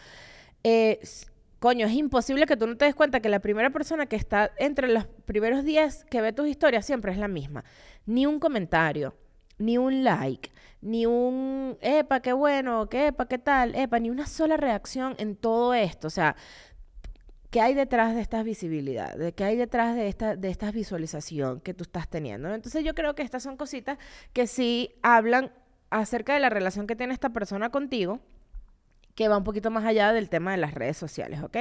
Eh, 0.63 1.01
coño, 1.65 1.87
es 1.87 1.95
imposible 1.95 2.45
que 2.45 2.59
tú 2.59 2.67
no 2.67 2.77
te 2.77 2.85
des 2.85 2.95
cuenta 2.95 3.21
que 3.21 3.31
la 3.31 3.41
primera 3.41 3.71
persona 3.71 4.05
que 4.05 4.17
está 4.17 4.51
entre 4.59 4.87
los 4.87 5.07
primeros 5.25 5.65
10 5.65 6.05
que 6.11 6.21
ve 6.21 6.35
tus 6.35 6.47
historias 6.47 6.85
siempre 6.85 7.11
es 7.11 7.17
la 7.17 7.27
misma. 7.27 7.65
Ni 8.05 8.27
un 8.27 8.39
comentario, 8.39 9.15
ni 9.57 9.79
un 9.79 10.05
like, 10.05 10.53
ni 10.83 11.07
un, 11.07 11.79
epa, 11.81 12.21
qué 12.21 12.35
bueno, 12.35 12.91
qué 12.91 13.07
epa, 13.07 13.27
qué 13.27 13.39
tal, 13.39 13.75
epa, 13.77 13.99
ni 13.99 14.11
una 14.11 14.27
sola 14.27 14.59
reacción 14.59 15.15
en 15.17 15.37
todo 15.37 15.73
esto. 15.73 16.07
O 16.07 16.11
sea, 16.11 16.37
¿qué 17.51 17.63
hay 17.63 17.73
detrás 17.73 18.15
de 18.15 18.21
esta 18.21 18.43
visibilidad? 18.43 19.17
¿De 19.17 19.33
¿Qué 19.33 19.45
hay 19.45 19.57
detrás 19.57 19.97
de 19.97 20.09
esta, 20.09 20.37
de 20.37 20.51
esta 20.51 20.71
visualización 20.71 21.63
que 21.63 21.73
tú 21.73 21.85
estás 21.85 22.11
teniendo? 22.11 22.53
Entonces 22.53 22.85
yo 22.85 22.95
creo 22.95 23.15
que 23.15 23.23
estas 23.23 23.43
son 23.43 23.57
cositas 23.57 23.97
que 24.35 24.47
sí 24.47 24.97
hablan 25.01 25.51
acerca 25.89 26.35
de 26.35 26.41
la 26.41 26.51
relación 26.51 26.87
que 26.87 26.95
tiene 26.95 27.15
esta 27.15 27.31
persona 27.31 27.71
contigo 27.71 28.21
que 29.15 29.29
va 29.29 29.37
un 29.37 29.45
poquito 29.45 29.71
más 29.71 29.85
allá 29.85 30.13
del 30.13 30.29
tema 30.29 30.53
de 30.53 30.59
las 30.59 30.75
redes 30.75 30.97
sociales, 30.97 31.43
¿ok? 31.43 31.57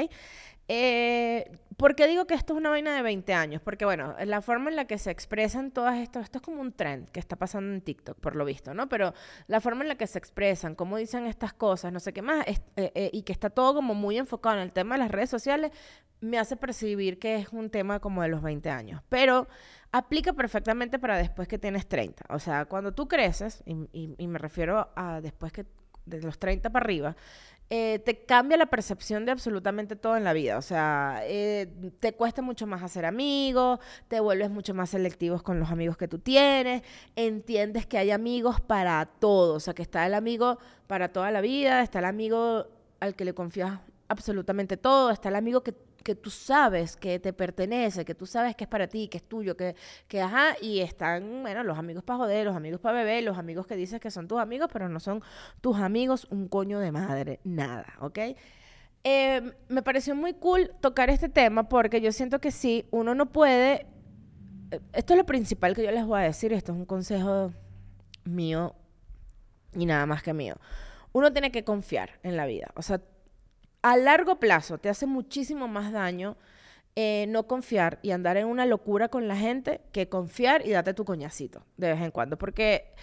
Eh, 0.69 1.51
¿Por 1.75 1.95
qué 1.95 2.07
digo 2.07 2.25
que 2.25 2.35
esto 2.35 2.53
es 2.53 2.57
una 2.57 2.69
vaina 2.69 2.95
de 2.95 3.01
20 3.01 3.33
años? 3.33 3.61
Porque, 3.61 3.83
bueno, 3.83 4.15
la 4.23 4.41
forma 4.41 4.69
en 4.69 4.75
la 4.75 4.85
que 4.85 4.97
se 4.97 5.11
expresan 5.11 5.71
todas 5.71 5.97
estas, 5.97 6.23
esto 6.23 6.37
es 6.37 6.41
como 6.41 6.61
un 6.61 6.71
trend 6.71 7.09
que 7.09 7.19
está 7.19 7.35
pasando 7.35 7.73
en 7.73 7.81
TikTok, 7.81 8.19
por 8.19 8.35
lo 8.35 8.45
visto, 8.45 8.73
¿no? 8.73 8.87
Pero 8.87 9.13
la 9.47 9.59
forma 9.59 9.81
en 9.81 9.89
la 9.89 9.95
que 9.95 10.07
se 10.07 10.19
expresan, 10.19 10.75
cómo 10.75 10.97
dicen 10.97 11.25
estas 11.25 11.53
cosas, 11.53 11.91
no 11.91 11.99
sé 11.99 12.13
qué 12.13 12.21
más, 12.21 12.45
eh, 12.47 12.61
eh, 12.75 13.09
y 13.11 13.23
que 13.23 13.33
está 13.33 13.49
todo 13.49 13.75
como 13.75 13.95
muy 13.95 14.17
enfocado 14.17 14.57
en 14.57 14.61
el 14.61 14.71
tema 14.71 14.95
de 14.95 14.99
las 14.99 15.11
redes 15.11 15.29
sociales, 15.29 15.71
me 16.21 16.37
hace 16.37 16.55
percibir 16.55 17.19
que 17.19 17.35
es 17.35 17.49
un 17.49 17.69
tema 17.69 17.99
como 17.99 18.21
de 18.21 18.29
los 18.29 18.41
20 18.41 18.69
años. 18.69 19.01
Pero 19.09 19.47
aplica 19.91 20.31
perfectamente 20.33 20.99
para 20.99 21.17
después 21.17 21.47
que 21.47 21.57
tienes 21.57 21.87
30. 21.87 22.25
O 22.29 22.39
sea, 22.39 22.65
cuando 22.65 22.93
tú 22.93 23.07
creces, 23.09 23.63
y, 23.65 24.15
y 24.17 24.27
me 24.27 24.39
refiero 24.39 24.89
a 24.95 25.19
después 25.19 25.51
que 25.51 25.65
de 26.05 26.21
los 26.21 26.37
30 26.39 26.69
para 26.69 26.83
arriba, 26.83 27.15
eh, 27.69 27.99
te 28.05 28.23
cambia 28.25 28.55
la 28.57 28.67
percepción 28.67 29.25
de 29.25 29.31
absolutamente 29.31 29.95
todo 29.95 30.15
en 30.15 30.23
la 30.23 30.33
vida. 30.33 30.57
O 30.57 30.61
sea, 30.61 31.21
eh, 31.23 31.67
te 31.99 32.13
cuesta 32.13 32.41
mucho 32.41 32.67
más 32.67 32.83
hacer 32.83 33.05
amigos, 33.05 33.79
te 34.07 34.19
vuelves 34.19 34.51
mucho 34.51 34.73
más 34.73 34.91
selectivos 34.91 35.41
con 35.41 35.59
los 35.59 35.71
amigos 35.71 35.97
que 35.97 36.07
tú 36.07 36.19
tienes, 36.19 36.83
entiendes 37.15 37.87
que 37.87 37.97
hay 37.97 38.11
amigos 38.11 38.61
para 38.61 39.05
todo, 39.05 39.55
o 39.55 39.59
sea, 39.59 39.73
que 39.73 39.81
está 39.81 40.05
el 40.05 40.13
amigo 40.13 40.59
para 40.87 41.09
toda 41.11 41.31
la 41.31 41.41
vida, 41.41 41.81
está 41.81 41.99
el 41.99 42.05
amigo 42.05 42.67
al 42.99 43.15
que 43.15 43.25
le 43.25 43.33
confías 43.33 43.79
absolutamente 44.07 44.77
todo, 44.77 45.09
está 45.09 45.29
el 45.29 45.35
amigo 45.35 45.63
que 45.63 45.73
que 46.03 46.15
tú 46.15 46.29
sabes 46.29 46.95
que 46.95 47.19
te 47.19 47.33
pertenece, 47.33 48.05
que 48.05 48.13
tú 48.13 48.25
sabes 48.25 48.55
que 48.55 48.65
es 48.65 48.69
para 48.69 48.87
ti, 48.87 49.07
que 49.07 49.17
es 49.17 49.23
tuyo, 49.23 49.57
que, 49.57 49.75
que 50.07 50.21
ajá, 50.21 50.55
y 50.61 50.81
están, 50.81 51.41
bueno, 51.41 51.63
los 51.63 51.77
amigos 51.77 52.03
para 52.03 52.17
joder, 52.17 52.45
los 52.45 52.55
amigos 52.55 52.79
para 52.79 52.99
beber, 52.99 53.23
los 53.23 53.37
amigos 53.37 53.65
que 53.65 53.75
dices 53.75 53.99
que 53.99 54.11
son 54.11 54.27
tus 54.27 54.39
amigos, 54.39 54.69
pero 54.71 54.89
no 54.89 54.99
son 54.99 55.23
tus 55.61 55.77
amigos 55.77 56.27
un 56.29 56.47
coño 56.47 56.79
de 56.79 56.91
madre, 56.91 57.39
nada, 57.43 57.85
¿ok? 58.01 58.19
Eh, 59.05 59.53
me 59.67 59.81
pareció 59.81 60.15
muy 60.15 60.33
cool 60.33 60.71
tocar 60.79 61.09
este 61.09 61.27
tema 61.27 61.67
porque 61.67 61.99
yo 61.99 62.11
siento 62.11 62.39
que 62.39 62.51
sí, 62.51 62.85
uno 62.91 63.15
no 63.15 63.31
puede, 63.31 63.87
eh, 64.71 64.79
esto 64.93 65.13
es 65.13 65.17
lo 65.17 65.25
principal 65.25 65.75
que 65.75 65.83
yo 65.83 65.91
les 65.91 66.05
voy 66.05 66.19
a 66.19 66.23
decir, 66.23 66.53
esto 66.53 66.71
es 66.71 66.77
un 66.77 66.85
consejo 66.85 67.51
mío 68.23 68.75
y 69.73 69.85
nada 69.85 70.05
más 70.05 70.23
que 70.23 70.33
mío. 70.33 70.55
Uno 71.11 71.31
tiene 71.31 71.51
que 71.51 71.63
confiar 71.63 72.19
en 72.23 72.37
la 72.37 72.45
vida, 72.45 72.71
o 72.75 72.81
sea, 72.81 73.01
a 73.83 73.97
largo 73.97 74.39
plazo 74.39 74.79
te 74.79 74.89
hace 74.89 75.05
muchísimo 75.05 75.67
más 75.67 75.91
daño 75.91 76.35
eh, 76.95 77.25
no 77.29 77.47
confiar 77.47 77.97
y 78.03 78.11
andar 78.11 78.37
en 78.37 78.45
una 78.45 78.67
locura 78.67 79.09
con 79.09 79.27
la 79.27 79.35
gente 79.35 79.81
que 79.91 80.09
confiar 80.09 80.63
y 80.63 80.71
date 80.71 80.93
tu 80.93 81.05
coñacito 81.05 81.65
de 81.75 81.91
vez 81.91 82.01
en 82.01 82.11
cuando. 82.11 82.37
Porque, 82.37 82.93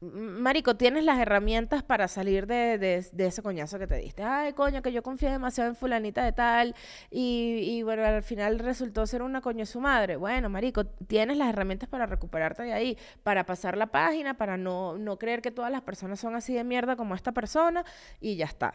Marico, 0.00 0.76
tienes 0.76 1.04
las 1.04 1.20
herramientas 1.20 1.84
para 1.84 2.08
salir 2.08 2.48
de, 2.48 3.06
ese 3.16 3.42
coñazo 3.42 3.78
que 3.78 3.86
te 3.86 3.96
diste. 3.98 4.24
Ay, 4.24 4.54
coño, 4.54 4.82
que 4.82 4.90
yo 4.90 5.04
confié 5.04 5.30
demasiado 5.30 5.70
en 5.70 5.76
fulanita 5.76 6.24
de 6.24 6.32
tal 6.32 6.74
y, 7.12 7.80
bueno, 7.84 8.04
al 8.04 8.24
final 8.24 8.58
resultó 8.58 9.06
ser 9.06 9.22
una 9.22 9.40
coño 9.40 9.66
su 9.66 9.78
madre. 9.80 10.16
Bueno, 10.16 10.48
Marico, 10.48 10.84
tienes 10.84 11.36
las 11.36 11.48
herramientas 11.48 11.88
para 11.88 12.06
recuperarte 12.06 12.64
de 12.64 12.72
ahí, 12.72 12.98
para 13.22 13.46
pasar 13.46 13.76
la 13.76 13.86
página, 13.86 14.34
para 14.34 14.56
no, 14.56 14.98
no 14.98 15.16
creer 15.16 15.42
que 15.42 15.52
todas 15.52 15.70
las 15.70 15.82
personas 15.82 16.18
son 16.18 16.34
así 16.34 16.54
de 16.54 16.64
mierda 16.64 16.96
como 16.96 17.14
esta 17.14 17.30
persona 17.30 17.84
y 18.20 18.34
ya 18.34 18.46
está. 18.46 18.74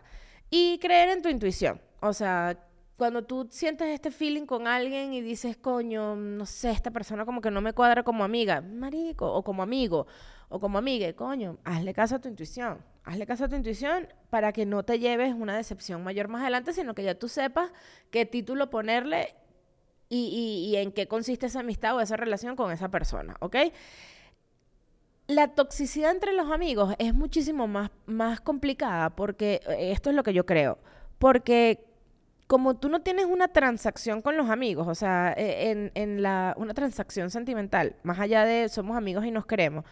Y 0.49 0.79
creer 0.79 1.09
en 1.09 1.21
tu 1.21 1.29
intuición. 1.29 1.81
O 1.99 2.13
sea, 2.13 2.57
cuando 2.97 3.23
tú 3.23 3.47
sientes 3.51 3.87
este 3.89 4.11
feeling 4.11 4.45
con 4.45 4.67
alguien 4.67 5.13
y 5.13 5.21
dices, 5.21 5.55
coño, 5.57 6.15
no 6.15 6.45
sé, 6.45 6.71
esta 6.71 6.91
persona 6.91 7.25
como 7.25 7.41
que 7.41 7.51
no 7.51 7.61
me 7.61 7.73
cuadra 7.73 8.03
como 8.03 8.23
amiga, 8.23 8.61
marico, 8.61 9.31
o 9.31 9.43
como 9.43 9.61
amigo, 9.61 10.07
o 10.49 10.59
como 10.59 10.77
amiga, 10.79 11.11
coño, 11.13 11.57
hazle 11.63 11.93
caso 11.93 12.15
a 12.15 12.19
tu 12.19 12.27
intuición. 12.27 12.79
Hazle 13.03 13.25
caso 13.25 13.45
a 13.45 13.47
tu 13.47 13.55
intuición 13.55 14.07
para 14.29 14.51
que 14.51 14.65
no 14.65 14.83
te 14.83 14.99
lleves 14.99 15.33
una 15.33 15.55
decepción 15.55 16.03
mayor 16.03 16.27
más 16.27 16.41
adelante, 16.41 16.73
sino 16.73 16.95
que 16.95 17.03
ya 17.03 17.15
tú 17.15 17.29
sepas 17.29 17.71
qué 18.09 18.25
título 18.25 18.69
ponerle 18.69 19.35
y, 20.09 20.69
y 20.71 20.75
en 20.77 20.91
qué 20.91 21.07
consiste 21.07 21.45
esa 21.45 21.59
amistad 21.59 21.95
o 21.95 22.01
esa 22.01 22.17
relación 22.17 22.55
con 22.55 22.71
esa 22.71 22.89
persona, 22.89 23.37
¿ok? 23.39 23.57
La 25.27 25.49
toxicidad 25.49 26.11
entre 26.11 26.33
los 26.33 26.51
amigos 26.51 26.95
es 26.99 27.13
muchísimo 27.13 27.67
más, 27.67 27.91
más 28.05 28.39
complicada 28.39 29.09
porque 29.09 29.61
eh, 29.67 29.91
esto 29.91 30.09
es 30.09 30.15
lo 30.15 30.23
que 30.23 30.33
yo 30.33 30.45
creo. 30.45 30.79
Porque 31.19 31.85
como 32.47 32.77
tú 32.77 32.87
no 32.89 33.01
tienes 33.01 33.25
una 33.25 33.49
transacción 33.49 34.21
con 34.21 34.37
los 34.37 34.49
amigos, 34.49 34.87
o 34.87 34.95
sea, 34.95 35.33
e, 35.35 35.69
en, 35.69 35.91
en 35.95 36.21
la, 36.21 36.55
una 36.57 36.73
transacción 36.73 37.29
sentimental, 37.29 37.95
más 38.03 38.19
allá 38.19 38.45
de 38.45 38.69
somos 38.69 38.95
amigos 38.95 39.25
y 39.25 39.31
nos 39.31 39.45
queremos, 39.45 39.83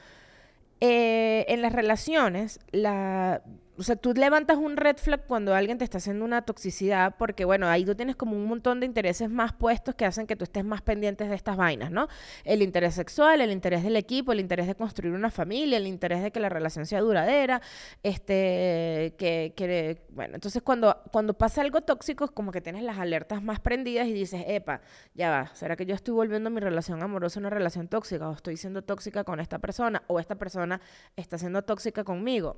eh, 0.80 1.46
en 1.50 1.62
las 1.62 1.74
relaciones, 1.74 2.60
la, 2.72 3.42
o 3.78 3.84
sea, 3.84 3.96
tú 3.96 4.14
levantas 4.14 4.58
un 4.58 4.78
red 4.78 4.98
flag 4.98 5.26
cuando 5.28 5.54
alguien 5.54 5.78
te 5.78 5.84
está 5.84 5.98
haciendo 5.98 6.24
una 6.24 6.44
toxicidad, 6.44 7.16
porque 7.18 7.44
bueno, 7.44 7.68
ahí 7.68 7.84
tú 7.84 7.94
tienes 7.96 8.16
como 8.16 8.36
un 8.36 8.46
montón 8.46 8.80
de 8.80 8.86
intereses 8.86 9.30
más 9.30 9.54
puestos 9.54 9.96
que 9.96 10.06
hacen 10.06 10.28
que 10.28 10.36
tú 10.36 10.46
estés 10.46 10.64
más 10.64 10.82
pendientes 10.82 11.30
de 11.30 11.36
estas 11.36 11.58
vainas, 11.58 11.92
¿no? 11.92 12.08
El 12.46 12.62
interés 12.62 12.96
sexual, 12.96 13.42
el 13.42 13.52
interés 13.52 13.84
del 13.84 13.98
equipo, 13.98 14.32
el 14.32 14.40
interés 14.40 14.68
de 14.68 14.76
construir 14.76 15.14
una 15.14 15.30
familia, 15.30 15.78
el 15.78 15.88
interés 15.88 16.24
de 16.24 16.32
que 16.32 16.40
la 16.40 16.48
relación 16.48 16.86
sea 16.86 17.02
duradera, 17.02 17.62
este, 18.02 19.16
que, 19.18 20.02
bueno, 20.10 20.36
entonces 20.36 20.62
cuando, 20.62 21.02
cuando 21.12 21.34
pasa 21.34 21.62
algo 21.62 21.82
tóxico 21.82 22.26
es 22.26 22.32
como 22.32 22.52
que 22.52 22.62
tienes 22.62 22.84
las 22.84 22.98
alertas 22.98 23.44
más 23.44 23.60
prendidas 23.60 24.08
y 24.08 24.14
dices, 24.14 24.44
epa, 24.48 24.82
ya 25.14 25.30
va, 25.30 25.56
¿será 25.56 25.76
que 25.76 25.86
yo 25.86 25.96
estoy 25.96 26.14
volviendo 26.14 26.50
mi 26.50 26.62
relación 26.62 27.04
amorosa 27.04 27.40
una 27.40 27.50
relación 27.50 27.90
tóxica 27.90 28.30
o 28.30 28.34
estoy 28.34 28.56
siendo 28.56 28.84
tóxica 28.84 29.24
con 29.26 29.40
esta 29.40 29.60
persona 29.60 30.04
o 30.08 30.20
esta 30.20 30.36
persona 30.36 30.80
está 31.16 31.38
siendo 31.38 31.62
tóxica 31.64 32.04
conmigo? 32.06 32.58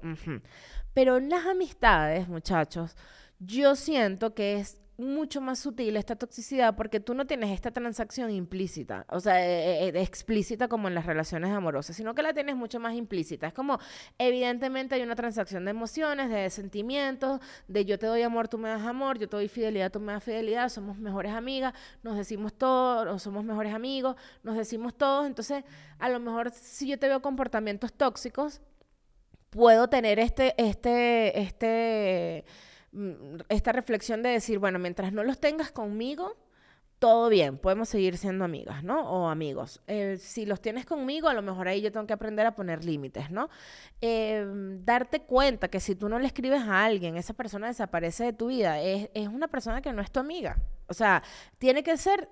Pero 0.94 1.07
pero 1.08 1.20
en 1.20 1.30
las 1.30 1.46
amistades, 1.46 2.28
muchachos, 2.28 2.94
yo 3.40 3.76
siento 3.76 4.34
que 4.34 4.60
es 4.60 4.82
mucho 4.98 5.40
más 5.40 5.58
sutil 5.60 5.96
esta 5.96 6.18
toxicidad 6.18 6.76
porque 6.76 7.00
tú 7.00 7.14
no 7.14 7.26
tienes 7.26 7.52
esta 7.52 7.72
transacción 7.72 8.30
implícita, 8.30 9.06
o 9.08 9.22
sea, 9.22 9.42
eh, 9.42 9.88
eh, 9.88 10.02
explícita 10.02 10.68
como 10.68 10.90
en 10.90 10.96
las 10.96 11.06
relaciones 11.06 11.52
amorosas, 11.52 11.96
sino 11.96 12.14
que 12.14 12.24
la 12.24 12.34
tienes 12.34 12.58
mucho 12.58 12.82
más 12.82 12.94
implícita. 12.94 13.48
Es 13.48 13.54
como, 13.54 13.80
evidentemente 14.18 14.96
hay 14.96 15.02
una 15.02 15.16
transacción 15.16 15.64
de 15.64 15.72
emociones, 15.72 16.30
de 16.30 16.50
sentimientos, 16.50 17.40
de 17.70 17.86
yo 17.86 17.98
te 17.98 18.08
doy 18.08 18.24
amor, 18.24 18.50
tú 18.50 18.58
me 18.58 18.68
das 18.68 18.82
amor, 18.82 19.18
yo 19.18 19.30
te 19.30 19.38
doy 19.38 19.48
fidelidad, 19.48 19.90
tú 19.90 20.02
me 20.02 20.12
das 20.12 20.26
fidelidad, 20.26 20.68
somos 20.68 20.98
mejores 20.98 21.32
amigas, 21.32 21.74
nos 22.04 22.18
decimos 22.18 22.54
todo, 22.54 23.14
o 23.14 23.18
somos 23.18 23.46
mejores 23.46 23.74
amigos, 23.74 24.18
nos 24.44 24.58
decimos 24.58 24.94
todos. 24.94 25.26
Entonces, 25.26 25.64
a 26.00 26.10
lo 26.10 26.20
mejor 26.20 26.52
si 26.52 26.86
yo 26.90 27.00
te 27.00 27.08
veo 27.08 27.22
comportamientos 27.22 27.94
tóxicos, 27.94 28.60
puedo 29.58 29.88
tener 29.90 30.20
este, 30.20 30.54
este, 30.58 31.40
este, 31.42 32.46
mm, 32.92 33.40
esta 33.50 33.72
reflexión 33.72 34.22
de 34.22 34.30
decir, 34.30 34.60
bueno, 34.60 34.78
mientras 34.78 35.12
no 35.12 35.24
los 35.24 35.40
tengas 35.40 35.72
conmigo, 35.72 36.38
todo 37.00 37.28
bien, 37.30 37.58
podemos 37.58 37.90
seguir 37.90 38.18
siendo 38.18 38.46
amigas, 38.46 38.84
¿no? 38.84 39.10
O 39.10 39.30
amigos. 39.30 39.82
Eh, 39.88 40.18
si 40.20 40.46
los 40.46 40.62
tienes 40.62 40.86
conmigo, 40.86 41.28
a 41.28 41.34
lo 41.34 41.42
mejor 41.42 41.68
ahí 41.68 41.82
yo 41.82 41.92
tengo 41.92 42.06
que 42.06 42.14
aprender 42.14 42.46
a 42.46 42.56
poner 42.56 42.86
límites, 42.86 43.32
¿no? 43.32 43.50
Em, 44.00 44.86
darte 44.86 45.22
cuenta 45.22 45.70
que 45.70 45.80
si 45.80 45.96
tú 45.96 46.08
no 46.08 46.20
le 46.20 46.28
escribes 46.28 46.62
a 46.62 46.86
alguien, 46.86 47.18
esa 47.18 47.34
persona 47.34 47.66
desaparece 47.66 48.26
de 48.26 48.34
tu 48.34 48.48
vida, 48.48 48.80
es, 48.80 49.10
es 49.16 49.28
una 49.28 49.48
persona 49.48 49.82
que 49.82 49.92
no 49.92 50.04
es 50.04 50.12
tu 50.12 50.20
amiga. 50.20 50.60
O 50.88 50.94
sea, 50.94 51.24
tiene 51.58 51.82
que 51.82 51.98
ser 51.98 52.30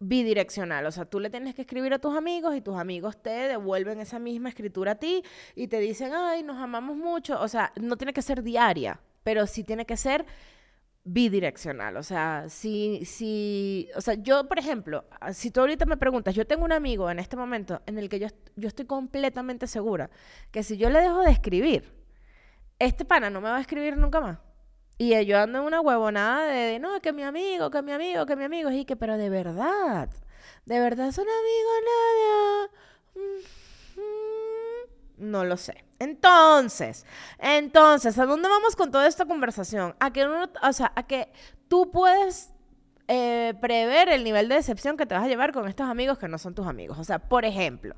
bidireccional, 0.00 0.86
o 0.86 0.92
sea, 0.92 1.04
tú 1.04 1.20
le 1.20 1.30
tienes 1.30 1.54
que 1.54 1.62
escribir 1.62 1.92
a 1.94 1.98
tus 1.98 2.16
amigos 2.16 2.56
y 2.56 2.60
tus 2.60 2.76
amigos 2.76 3.20
te 3.22 3.30
devuelven 3.30 4.00
esa 4.00 4.18
misma 4.18 4.48
escritura 4.48 4.92
a 4.92 4.94
ti 4.96 5.22
y 5.54 5.68
te 5.68 5.78
dicen, 5.78 6.12
ay, 6.14 6.42
nos 6.42 6.58
amamos 6.58 6.96
mucho, 6.96 7.40
o 7.40 7.48
sea, 7.48 7.72
no 7.80 7.96
tiene 7.96 8.12
que 8.12 8.22
ser 8.22 8.42
diaria, 8.42 9.00
pero 9.22 9.46
sí 9.46 9.64
tiene 9.64 9.86
que 9.86 9.96
ser 9.96 10.26
bidireccional. 11.04 11.96
O 11.96 12.02
sea, 12.02 12.46
si, 12.48 13.04
si, 13.04 13.88
o 13.94 14.00
sea, 14.00 14.14
yo, 14.14 14.48
por 14.48 14.58
ejemplo, 14.58 15.04
si 15.32 15.50
tú 15.50 15.60
ahorita 15.60 15.86
me 15.86 15.96
preguntas, 15.96 16.34
yo 16.34 16.46
tengo 16.46 16.64
un 16.64 16.72
amigo 16.72 17.10
en 17.10 17.18
este 17.18 17.36
momento 17.36 17.82
en 17.86 17.98
el 17.98 18.08
que 18.08 18.18
yo, 18.18 18.28
yo 18.56 18.68
estoy 18.68 18.86
completamente 18.86 19.66
segura 19.66 20.10
que 20.50 20.62
si 20.62 20.76
yo 20.76 20.90
le 20.90 21.00
dejo 21.00 21.20
de 21.20 21.30
escribir, 21.30 21.92
este 22.78 23.04
pana 23.04 23.30
no 23.30 23.40
me 23.40 23.50
va 23.50 23.58
a 23.58 23.60
escribir 23.60 23.96
nunca 23.96 24.20
más. 24.20 24.38
Y 24.96 25.24
yo 25.24 25.38
ando 25.38 25.58
en 25.58 25.64
una 25.64 25.80
huevonada 25.80 26.46
de, 26.46 26.78
no, 26.78 27.00
que 27.00 27.12
mi 27.12 27.24
amigo, 27.24 27.70
que 27.70 27.82
mi 27.82 27.92
amigo, 27.92 28.26
que 28.26 28.36
mi 28.36 28.44
amigo. 28.44 28.70
Y 28.70 28.84
que, 28.84 28.96
pero 28.96 29.16
de 29.16 29.28
verdad, 29.28 30.08
de 30.66 30.80
verdad 30.80 31.10
son 31.10 31.26
amigos, 31.26 31.74
Nadia. 31.84 32.70
No 35.18 35.44
lo 35.44 35.56
sé. 35.56 35.84
Entonces, 35.98 37.06
entonces, 37.38 38.18
¿a 38.18 38.26
dónde 38.26 38.48
vamos 38.48 38.76
con 38.76 38.90
toda 38.90 39.06
esta 39.06 39.26
conversación? 39.26 39.94
A 40.00 40.12
que 40.12 40.26
uno, 40.26 40.50
o 40.62 40.72
sea, 40.72 40.92
a 40.94 41.06
que 41.06 41.30
tú 41.68 41.90
puedes 41.90 42.52
eh, 43.08 43.54
prever 43.60 44.08
el 44.08 44.24
nivel 44.24 44.48
de 44.48 44.56
decepción 44.56 44.96
que 44.96 45.06
te 45.06 45.14
vas 45.14 45.24
a 45.24 45.28
llevar 45.28 45.52
con 45.52 45.68
estos 45.68 45.88
amigos 45.88 46.18
que 46.18 46.28
no 46.28 46.38
son 46.38 46.54
tus 46.54 46.66
amigos. 46.66 46.98
O 46.98 47.04
sea, 47.04 47.18
por 47.18 47.44
ejemplo, 47.44 47.94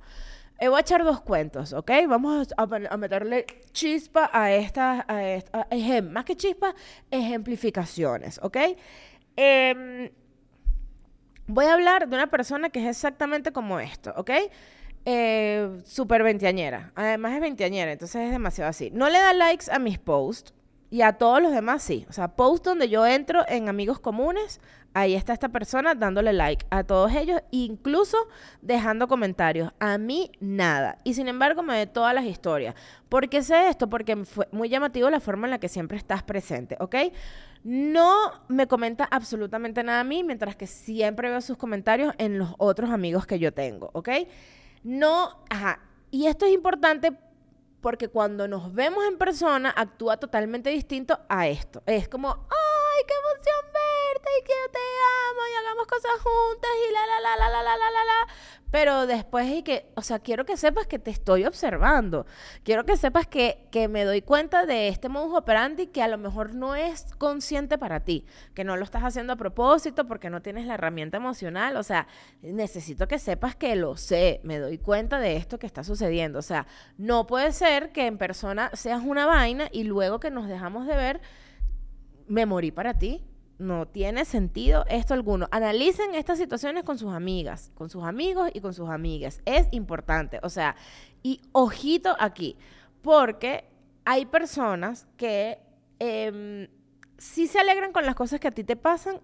voy 0.61 0.77
a 0.77 0.81
echar 0.81 1.05
dos 1.05 1.21
cuentos, 1.21 1.73
¿ok? 1.73 1.91
Vamos 2.09 2.49
a, 2.57 2.97
meterle 2.97 3.47
chispa 3.73 4.31
a 4.33 4.53
estas, 4.53 5.05
a 5.09 6.03
más 6.03 6.25
que 6.25 6.37
chispa, 6.37 6.75
ejemplificaciones, 7.11 8.41
¿ok? 8.43 8.57
Em, 9.37 10.11
voy 11.47 11.67
a 11.67 11.75
hablar 11.75 12.09
de 12.09 12.17
una 12.17 12.29
persona 12.29 12.71
que 12.71 12.81
es 12.81 12.87
exactamente 12.87 13.53
como 13.53 13.81
esto, 13.81 14.15
¿ok? 14.17 14.31
eh, 15.07 15.81
súper 15.85 16.23
veinteañera. 16.23 16.93
Además 16.97 17.35
es 17.35 17.41
veinteañera, 17.41 17.93
entonces 17.93 18.23
es 18.23 18.31
demasiado 18.33 18.69
así. 18.69 18.91
No 18.93 19.09
le 19.09 19.19
da 19.19 19.33
likes 19.33 19.71
a 19.71 19.79
mis 19.79 19.99
posts 19.99 20.53
y 20.91 21.03
a 21.03 21.15
todos 21.15 21.43
los 21.43 21.53
demás 21.53 21.83
sí. 21.83 22.07
O 22.09 22.13
sea, 22.13 22.29
post 22.29 22.65
donde 22.65 22.89
yo 22.89 23.07
entro 23.07 23.45
en 23.49 23.69
amigos 23.69 23.99
comunes, 23.99 24.61
ahí 24.95 25.15
está 25.15 25.33
esta 25.33 25.51
persona 25.51 25.95
dándole 25.95 26.33
like 26.33 26.65
a 26.71 26.85
todos 26.85 27.13
ellos, 27.13 27.41
incluso 27.51 28.17
dejando 28.63 29.09
comentarios. 29.09 29.73
A 29.79 29.99
mí 29.99 30.31
nada. 30.41 30.99
Y 31.05 31.15
sin 31.15 31.29
embargo 31.29 31.63
me 31.63 31.75
ve 31.75 31.87
todas 31.87 32.15
las 32.15 32.25
historias. 32.25 32.75
¿Por 33.09 33.29
qué 33.29 33.43
sé 33.43 33.69
esto? 33.69 33.89
Porque 33.89 34.17
fue 34.25 34.49
muy 34.53 34.69
llamativo 34.69 35.11
la 35.11 35.21
forma 35.21 35.47
en 35.47 35.51
la 35.51 35.59
que 35.59 35.69
siempre 35.69 35.99
estás 35.99 36.23
presente, 36.23 36.77
¿ok? 36.81 36.97
No 37.63 38.33
me 38.49 38.69
comenta 38.69 39.05
absolutamente 39.11 39.83
nada 39.83 40.01
a 40.01 40.05
mí, 40.05 40.23
mientras 40.23 40.57
que 40.57 40.67
siempre 40.67 41.29
veo 41.31 41.41
sus 41.41 41.57
comentarios 41.57 42.15
en 42.19 42.39
los 42.39 42.55
otros 42.59 42.91
amigos 42.91 43.27
que 43.27 43.39
yo 43.39 43.53
tengo, 43.53 43.91
¿ok? 43.93 44.09
No, 44.85 45.43
ajá. 45.51 45.81
Y 46.13 46.27
esto 46.27 46.47
es 46.47 46.53
importante 46.53 47.13
porque 47.87 48.09
cuando 48.09 48.49
nos 48.49 48.75
vemos 48.75 49.05
en 49.07 49.17
persona 49.17 49.71
actúa 49.71 50.17
totalmente 50.17 50.71
distinto 50.71 51.21
a 51.29 51.47
esto. 51.47 51.85
Es 51.87 52.09
como, 52.09 52.49
¡ay, 52.97 53.05
qué 53.07 53.15
emoción 53.15 53.73
verte! 53.73 54.31
Y 54.39 54.43
que 54.45 54.73
te 54.73 54.79
amo 55.29 55.41
y 55.53 55.57
hagamos 55.65 55.87
cosas 55.87 56.13
juntas 56.21 56.71
y 56.89 56.93
la, 56.93 57.07
la, 57.07 57.21
la, 57.21 57.37
la, 57.37 57.63
la, 57.63 57.63
la, 57.63 57.91
la, 57.91 58.05
la. 58.05 58.27
Pero 58.71 59.07
después 59.07 59.49
y 59.49 59.63
que, 59.63 59.87
o 59.95 60.03
sea, 60.03 60.19
quiero 60.19 60.45
que 60.45 60.57
sepas 60.57 60.87
que 60.87 60.99
te 60.99 61.11
estoy 61.11 61.45
observando. 61.45 62.27
Quiero 62.65 62.85
que 62.85 62.97
sepas 62.97 63.27
que, 63.27 63.69
que 63.71 63.87
me 63.89 64.05
doy 64.05 64.23
cuenta 64.23 64.67
de 64.67 64.89
este 64.89 65.09
modus 65.09 65.39
operandi 65.39 65.87
que 65.87 66.03
a 66.03 66.09
lo 66.09 66.19
mejor 66.19 66.55
no 66.55 66.75
es 66.75 67.15
consciente 67.17 67.79
para 67.79 68.01
ti, 68.01 68.27
que 68.55 68.65
no 68.65 68.77
lo 68.77 68.85
estás 68.85 69.05
haciendo 69.05 69.33
a 69.35 69.37
propósito 69.37 70.07
porque 70.07 70.31
no 70.31 70.43
tienes 70.43 70.67
la 70.67 70.75
herramienta 70.75 71.17
emocional. 71.17 71.77
O 71.77 71.83
sea, 71.85 72.09
necesito 72.43 73.07
que 73.07 73.19
sepas 73.19 73.55
que 73.55 73.77
lo 73.77 73.97
sé, 73.97 74.41
me 74.43 74.59
doy 74.59 74.79
cuenta 74.79 75.21
de 75.21 75.37
esto 75.37 75.59
que 75.59 75.67
está 75.67 75.85
sucediendo. 75.85 76.41
O 76.41 76.43
sea, 76.43 76.67
no 76.99 77.27
puede 77.27 77.53
ser 77.53 77.93
que 77.93 78.07
en 78.07 78.19
persona 78.19 78.71
seas 78.75 79.01
una 79.05 79.27
vaina 79.27 79.69
y 79.71 79.85
luego 79.85 80.19
que 80.19 80.31
nos 80.31 80.49
dejamos 80.49 80.87
de 80.87 80.97
ver, 80.97 81.21
me 82.29 82.47
morí 82.47 82.71
para 82.71 82.95
ti 82.99 83.23
no 83.59 83.87
tiene 83.87 84.25
sentido 84.25 84.85
esto 84.89 85.15
alguno. 85.15 85.49
Analicen 85.51 86.15
estas 86.15 86.39
situaciones 86.39 86.85
con 86.85 86.99
sus 86.99 87.13
amigas, 87.13 87.73
con 87.75 87.89
sus 87.89 88.05
amigos 88.05 88.51
y 88.53 88.61
con 88.61 88.75
sus 88.75 88.89
amigas. 88.89 89.41
Es 89.45 89.67
importante. 89.73 90.41
O 90.43 90.51
sea, 90.51 90.77
y 91.23 91.41
ojito 91.53 92.15
aquí, 92.19 92.57
porque 93.03 93.65
hay 94.05 94.27
personas 94.27 95.07
que 95.17 95.59
eh, 95.99 96.69
sí 97.19 97.47
se 97.47 97.59
alegran 97.59 97.93
con 97.93 98.05
las 98.05 98.15
cosas 98.15 98.41
que 98.41 98.49
a 98.49 98.53
ti 98.53 98.65
te 98.65 98.77
pasan, 98.77 99.21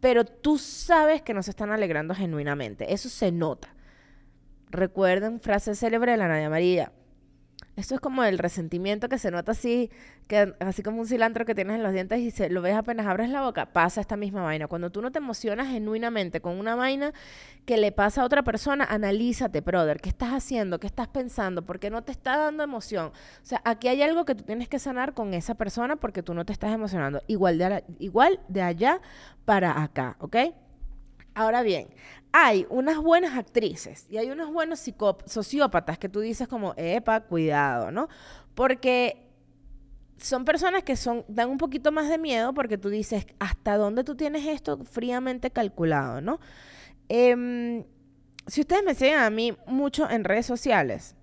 pero 0.00 0.24
tú 0.24 0.58
sabes 0.58 1.22
que 1.22 1.34
no 1.34 1.42
se 1.42 1.50
están 1.50 1.70
alegrando 1.70 2.14
genuinamente. 2.14 2.92
Eso 2.92 3.08
se 3.08 3.30
nota. 3.30 3.74
Recuerden 4.70 5.38
frase 5.38 5.74
célebre 5.74 6.12
de 6.12 6.16
la 6.16 6.28
Nadia 6.28 6.48
María. 6.48 6.92
Esto 7.82 7.96
es 7.96 8.00
como 8.00 8.22
el 8.22 8.38
resentimiento 8.38 9.08
que 9.08 9.18
se 9.18 9.32
nota 9.32 9.50
así, 9.50 9.90
que 10.28 10.54
así 10.60 10.84
como 10.84 11.00
un 11.00 11.06
cilantro 11.08 11.44
que 11.44 11.52
tienes 11.52 11.74
en 11.74 11.82
los 11.82 11.92
dientes 11.92 12.20
y 12.20 12.30
se, 12.30 12.48
lo 12.48 12.62
ves 12.62 12.76
apenas 12.76 13.08
abres 13.08 13.28
la 13.28 13.42
boca, 13.42 13.72
pasa 13.72 14.00
esta 14.00 14.16
misma 14.16 14.40
vaina. 14.40 14.68
Cuando 14.68 14.90
tú 14.90 15.02
no 15.02 15.10
te 15.10 15.18
emocionas 15.18 15.66
genuinamente 15.66 16.40
con 16.40 16.60
una 16.60 16.76
vaina 16.76 17.12
que 17.66 17.78
le 17.78 17.90
pasa 17.90 18.22
a 18.22 18.24
otra 18.24 18.44
persona, 18.44 18.84
analízate, 18.84 19.62
brother, 19.62 20.00
¿qué 20.00 20.10
estás 20.10 20.30
haciendo? 20.30 20.78
¿Qué 20.78 20.86
estás 20.86 21.08
pensando? 21.08 21.66
¿Por 21.66 21.80
qué 21.80 21.90
no 21.90 22.02
te 22.04 22.12
está 22.12 22.38
dando 22.38 22.62
emoción? 22.62 23.06
O 23.08 23.44
sea, 23.44 23.60
aquí 23.64 23.88
hay 23.88 24.00
algo 24.00 24.24
que 24.24 24.36
tú 24.36 24.44
tienes 24.44 24.68
que 24.68 24.78
sanar 24.78 25.12
con 25.12 25.34
esa 25.34 25.56
persona 25.56 25.96
porque 25.96 26.22
tú 26.22 26.34
no 26.34 26.44
te 26.44 26.52
estás 26.52 26.72
emocionando. 26.72 27.20
Igual 27.26 27.58
de, 27.58 27.82
igual 27.98 28.38
de 28.46 28.62
allá 28.62 29.00
para 29.44 29.82
acá, 29.82 30.14
¿ok? 30.20 30.36
Ahora 31.34 31.62
bien, 31.62 31.88
hay 32.32 32.66
unas 32.70 32.98
buenas 32.98 33.36
actrices 33.36 34.06
y 34.10 34.16
hay 34.16 34.30
unos 34.30 34.52
buenos 34.52 34.82
sociópatas 35.26 35.98
que 35.98 36.08
tú 36.08 36.20
dices 36.20 36.48
como, 36.48 36.74
epa, 36.76 37.20
cuidado, 37.20 37.90
¿no? 37.90 38.08
Porque 38.54 39.28
son 40.18 40.44
personas 40.44 40.82
que 40.84 40.96
son, 40.96 41.24
dan 41.28 41.50
un 41.50 41.58
poquito 41.58 41.92
más 41.92 42.08
de 42.08 42.18
miedo 42.18 42.54
porque 42.54 42.78
tú 42.78 42.88
dices, 42.88 43.26
¿hasta 43.38 43.76
dónde 43.76 44.04
tú 44.04 44.14
tienes 44.14 44.46
esto 44.46 44.78
fríamente 44.84 45.50
calculado, 45.50 46.20
¿no? 46.20 46.38
Em, 47.08 47.84
si 48.46 48.60
ustedes 48.60 48.84
me 48.84 48.94
siguen 48.94 49.18
a 49.18 49.30
mí 49.30 49.56
mucho 49.66 50.08
en 50.08 50.24
redes 50.24 50.46
sociales, 50.46 51.16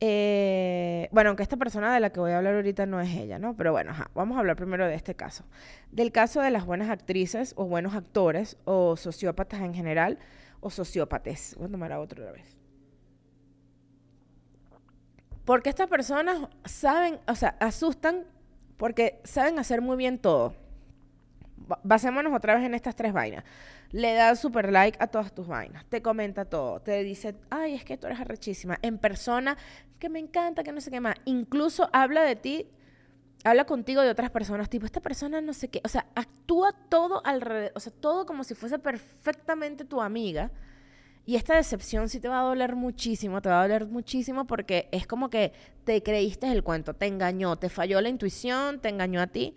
eh, 0.00 1.08
bueno, 1.10 1.30
aunque 1.30 1.42
esta 1.42 1.56
persona 1.56 1.92
de 1.94 2.00
la 2.00 2.10
que 2.10 2.20
voy 2.20 2.32
a 2.32 2.38
hablar 2.38 2.54
ahorita 2.54 2.84
no 2.86 3.00
es 3.00 3.14
ella, 3.14 3.38
¿no? 3.38 3.56
Pero 3.56 3.72
bueno, 3.72 3.94
vamos 4.14 4.36
a 4.36 4.40
hablar 4.40 4.56
primero 4.56 4.86
de 4.86 4.94
este 4.94 5.14
caso. 5.14 5.44
Del 5.90 6.12
caso 6.12 6.40
de 6.42 6.50
las 6.50 6.66
buenas 6.66 6.90
actrices 6.90 7.54
o 7.56 7.64
buenos 7.64 7.94
actores 7.94 8.58
o 8.64 8.96
sociópatas 8.96 9.60
en 9.60 9.74
general 9.74 10.18
o 10.60 10.70
sociópates. 10.70 11.54
Voy 11.58 11.68
a 11.68 11.70
tomar 11.70 11.92
a 11.92 12.00
otro 12.00 12.22
otra 12.22 12.32
vez. 12.32 12.56
Porque 15.44 15.70
estas 15.70 15.88
personas 15.88 16.48
saben, 16.64 17.18
o 17.28 17.34
sea, 17.34 17.56
asustan 17.60 18.24
porque 18.76 19.20
saben 19.24 19.58
hacer 19.58 19.80
muy 19.80 19.96
bien 19.96 20.18
todo. 20.18 20.54
Basémonos 21.82 22.34
otra 22.34 22.54
vez 22.54 22.64
en 22.64 22.74
estas 22.74 22.94
tres 22.94 23.12
vainas 23.12 23.44
le 23.90 24.14
da 24.14 24.34
super 24.36 24.72
like 24.72 24.98
a 25.00 25.06
todas 25.06 25.34
tus 25.34 25.46
vainas, 25.46 25.84
te 25.86 26.02
comenta 26.02 26.44
todo, 26.44 26.80
te 26.80 27.02
dice, 27.02 27.34
ay, 27.50 27.74
es 27.74 27.84
que 27.84 27.96
tú 27.96 28.06
eres 28.06 28.20
arrechísima, 28.20 28.78
en 28.82 28.98
persona, 28.98 29.56
que 29.98 30.08
me 30.08 30.18
encanta, 30.18 30.62
que 30.62 30.72
no 30.72 30.80
sé 30.80 30.90
qué 30.90 31.00
más, 31.00 31.16
incluso 31.24 31.88
habla 31.92 32.22
de 32.22 32.36
ti, 32.36 32.68
habla 33.44 33.64
contigo 33.64 34.02
de 34.02 34.10
otras 34.10 34.30
personas, 34.30 34.68
tipo, 34.68 34.86
esta 34.86 35.00
persona 35.00 35.40
no 35.40 35.52
sé 35.52 35.68
qué, 35.68 35.80
o 35.84 35.88
sea, 35.88 36.06
actúa 36.14 36.72
todo 36.88 37.22
alrededor, 37.24 37.72
o 37.74 37.80
sea, 37.80 37.92
todo 37.92 38.26
como 38.26 38.44
si 38.44 38.54
fuese 38.54 38.78
perfectamente 38.78 39.84
tu 39.84 40.02
amiga. 40.02 40.50
Y 41.28 41.34
esta 41.34 41.56
decepción 41.56 42.08
sí 42.08 42.20
te 42.20 42.28
va 42.28 42.38
a 42.38 42.44
doler 42.44 42.76
muchísimo, 42.76 43.42
te 43.42 43.48
va 43.48 43.58
a 43.58 43.62
doler 43.62 43.86
muchísimo 43.86 44.46
porque 44.46 44.88
es 44.92 45.08
como 45.08 45.28
que 45.28 45.52
te 45.82 46.00
creíste 46.00 46.50
el 46.52 46.62
cuento, 46.62 46.94
te 46.94 47.06
engañó, 47.06 47.56
te 47.56 47.68
falló 47.68 48.00
la 48.00 48.08
intuición, 48.08 48.80
te 48.80 48.90
engañó 48.90 49.20
a 49.20 49.26
ti. 49.26 49.56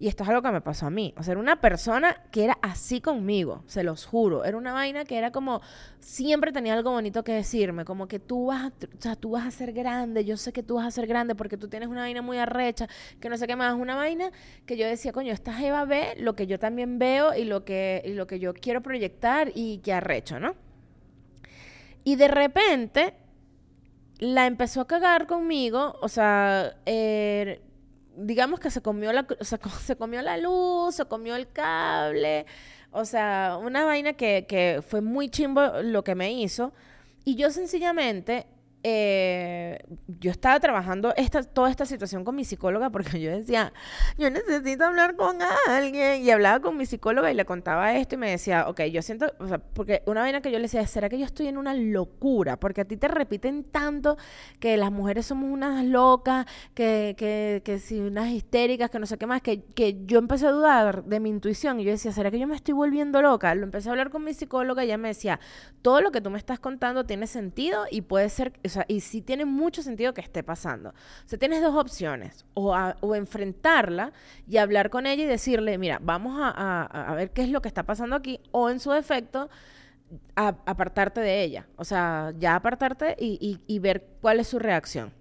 Y 0.00 0.06
esto 0.06 0.22
es 0.22 0.28
algo 0.28 0.42
que 0.42 0.52
me 0.52 0.60
pasó 0.60 0.86
a 0.86 0.90
mí. 0.90 1.12
O 1.16 1.24
sea, 1.24 1.32
era 1.32 1.40
una 1.40 1.60
persona 1.60 2.22
que 2.30 2.44
era 2.44 2.56
así 2.62 3.00
conmigo, 3.00 3.64
se 3.66 3.82
los 3.82 4.06
juro. 4.06 4.44
Era 4.44 4.56
una 4.56 4.72
vaina 4.72 5.04
que 5.04 5.18
era 5.18 5.32
como, 5.32 5.60
siempre 5.98 6.52
tenía 6.52 6.74
algo 6.74 6.92
bonito 6.92 7.24
que 7.24 7.32
decirme, 7.32 7.84
como 7.84 8.06
que 8.06 8.20
tú 8.20 8.46
vas, 8.46 8.66
a, 8.66 8.68
o 8.68 9.00
sea, 9.00 9.16
tú 9.16 9.30
vas 9.30 9.46
a 9.46 9.50
ser 9.50 9.72
grande, 9.72 10.24
yo 10.24 10.36
sé 10.36 10.52
que 10.52 10.62
tú 10.62 10.76
vas 10.76 10.86
a 10.86 10.90
ser 10.92 11.08
grande 11.08 11.34
porque 11.34 11.56
tú 11.56 11.68
tienes 11.68 11.88
una 11.88 12.02
vaina 12.02 12.22
muy 12.22 12.38
arrecha, 12.38 12.86
que 13.18 13.28
no 13.28 13.36
sé 13.36 13.48
qué 13.48 13.56
más, 13.56 13.74
una 13.74 13.96
vaina 13.96 14.30
que 14.66 14.76
yo 14.76 14.86
decía, 14.86 15.12
coño, 15.12 15.32
esta 15.32 15.60
Eva 15.60 15.84
ve 15.84 16.14
lo 16.18 16.36
que 16.36 16.46
yo 16.46 16.60
también 16.60 17.00
veo 17.00 17.34
y 17.34 17.42
lo 17.42 17.64
que, 17.64 18.02
y 18.04 18.12
lo 18.12 18.28
que 18.28 18.38
yo 18.38 18.54
quiero 18.54 18.82
proyectar 18.82 19.50
y 19.54 19.78
que 19.78 19.92
arrecho, 19.92 20.38
¿no? 20.38 20.54
Y 22.04 22.14
de 22.14 22.28
repente 22.28 23.14
la 24.18 24.46
empezó 24.46 24.80
a 24.80 24.86
cagar 24.86 25.26
conmigo, 25.26 25.96
o 26.00 26.08
sea, 26.08 26.76
eh, 26.86 27.62
digamos 28.18 28.60
que 28.60 28.70
se 28.70 28.80
comió 28.80 29.12
la, 29.12 29.26
se 29.40 29.96
comió 29.96 30.22
la 30.22 30.36
luz, 30.36 30.96
se 30.96 31.04
comió 31.06 31.36
el 31.36 31.50
cable, 31.50 32.46
o 32.90 33.04
sea, 33.04 33.58
una 33.60 33.84
vaina 33.84 34.14
que, 34.14 34.46
que 34.48 34.82
fue 34.86 35.00
muy 35.00 35.28
chimbo 35.28 35.62
lo 35.82 36.04
que 36.04 36.14
me 36.14 36.32
hizo. 36.32 36.72
Y 37.24 37.36
yo 37.36 37.50
sencillamente 37.50 38.46
eh, 38.84 39.80
yo 40.20 40.30
estaba 40.30 40.60
trabajando 40.60 41.12
esta, 41.16 41.42
toda 41.42 41.70
esta 41.70 41.84
situación 41.84 42.24
con 42.24 42.36
mi 42.36 42.44
psicóloga 42.44 42.90
porque 42.90 43.20
yo 43.20 43.30
decía, 43.30 43.72
yo 44.16 44.30
necesito 44.30 44.84
hablar 44.84 45.16
con 45.16 45.38
alguien. 45.68 46.22
Y 46.22 46.30
hablaba 46.30 46.60
con 46.60 46.76
mi 46.76 46.86
psicóloga 46.86 47.30
y 47.30 47.34
le 47.34 47.44
contaba 47.44 47.94
esto 47.96 48.14
y 48.14 48.18
me 48.18 48.30
decía, 48.30 48.68
ok, 48.68 48.82
yo 48.84 49.02
siento, 49.02 49.32
o 49.38 49.48
sea, 49.48 49.58
porque 49.58 50.02
una 50.06 50.20
vaina 50.20 50.40
que 50.40 50.50
yo 50.50 50.58
le 50.58 50.62
decía, 50.62 50.86
¿será 50.86 51.08
que 51.08 51.18
yo 51.18 51.24
estoy 51.24 51.48
en 51.48 51.58
una 51.58 51.74
locura? 51.74 52.58
Porque 52.58 52.82
a 52.82 52.84
ti 52.84 52.96
te 52.96 53.08
repiten 53.08 53.64
tanto 53.64 54.16
que 54.60 54.76
las 54.76 54.92
mujeres 54.92 55.26
somos 55.26 55.50
unas 55.50 55.84
locas, 55.84 56.46
que, 56.74 57.14
que, 57.18 57.62
que 57.64 57.78
si 57.78 58.00
unas 58.00 58.28
histéricas, 58.28 58.90
que 58.90 58.98
no 58.98 59.06
sé 59.06 59.18
qué 59.18 59.26
más, 59.26 59.42
que, 59.42 59.62
que 59.62 60.04
yo 60.06 60.18
empecé 60.18 60.46
a 60.46 60.52
dudar 60.52 61.04
de 61.04 61.20
mi 61.20 61.30
intuición 61.30 61.80
y 61.80 61.84
yo 61.84 61.90
decía, 61.90 62.12
¿será 62.12 62.30
que 62.30 62.38
yo 62.38 62.46
me 62.46 62.56
estoy 62.56 62.74
volviendo 62.74 63.20
loca? 63.22 63.54
Lo 63.54 63.64
empecé 63.64 63.88
a 63.88 63.92
hablar 63.92 64.10
con 64.10 64.24
mi 64.24 64.34
psicóloga 64.34 64.84
y 64.84 64.86
ella 64.86 64.98
me 64.98 65.08
decía, 65.08 65.40
todo 65.82 66.00
lo 66.00 66.10
que 66.10 66.20
tú 66.20 66.30
me 66.30 66.38
estás 66.38 66.60
contando 66.60 67.04
tiene 67.04 67.26
sentido 67.26 67.84
y 67.90 68.02
puede 68.02 68.28
ser 68.28 68.52
o 68.68 68.70
sea, 68.70 68.84
y 68.86 69.00
sí 69.00 69.22
tiene 69.22 69.44
mucho 69.44 69.82
sentido 69.82 70.14
que 70.14 70.20
esté 70.20 70.42
pasando. 70.42 70.90
O 70.90 71.28
sea, 71.28 71.38
tienes 71.38 71.62
dos 71.62 71.74
opciones, 71.74 72.44
o, 72.54 72.74
enfrentarla 73.14 74.12
y 74.46 74.58
hablar 74.58 74.90
con 74.90 75.06
ella 75.06 75.24
y 75.24 75.26
decirle, 75.26 75.78
mira, 75.78 75.98
vamos 76.02 76.38
a, 76.38 77.14
ver 77.16 77.30
qué 77.30 77.42
es 77.42 77.48
lo 77.48 77.62
que 77.62 77.68
está 77.68 77.82
pasando 77.82 78.14
aquí, 78.14 78.40
o 78.50 78.70
en 78.70 78.78
su 78.78 78.90
defecto, 78.90 79.48
apartarte 80.34 81.20
de 81.20 81.42
ella. 81.42 81.66
O 81.76 81.84
sea, 81.84 82.32
ya 82.38 82.54
apartarte 82.54 83.16
y, 83.18 83.38
y, 83.40 83.74
y 83.74 83.78
ver 83.78 84.06
cuál 84.20 84.40
es 84.40 84.48
su 84.48 84.58
reacción. 84.58 85.12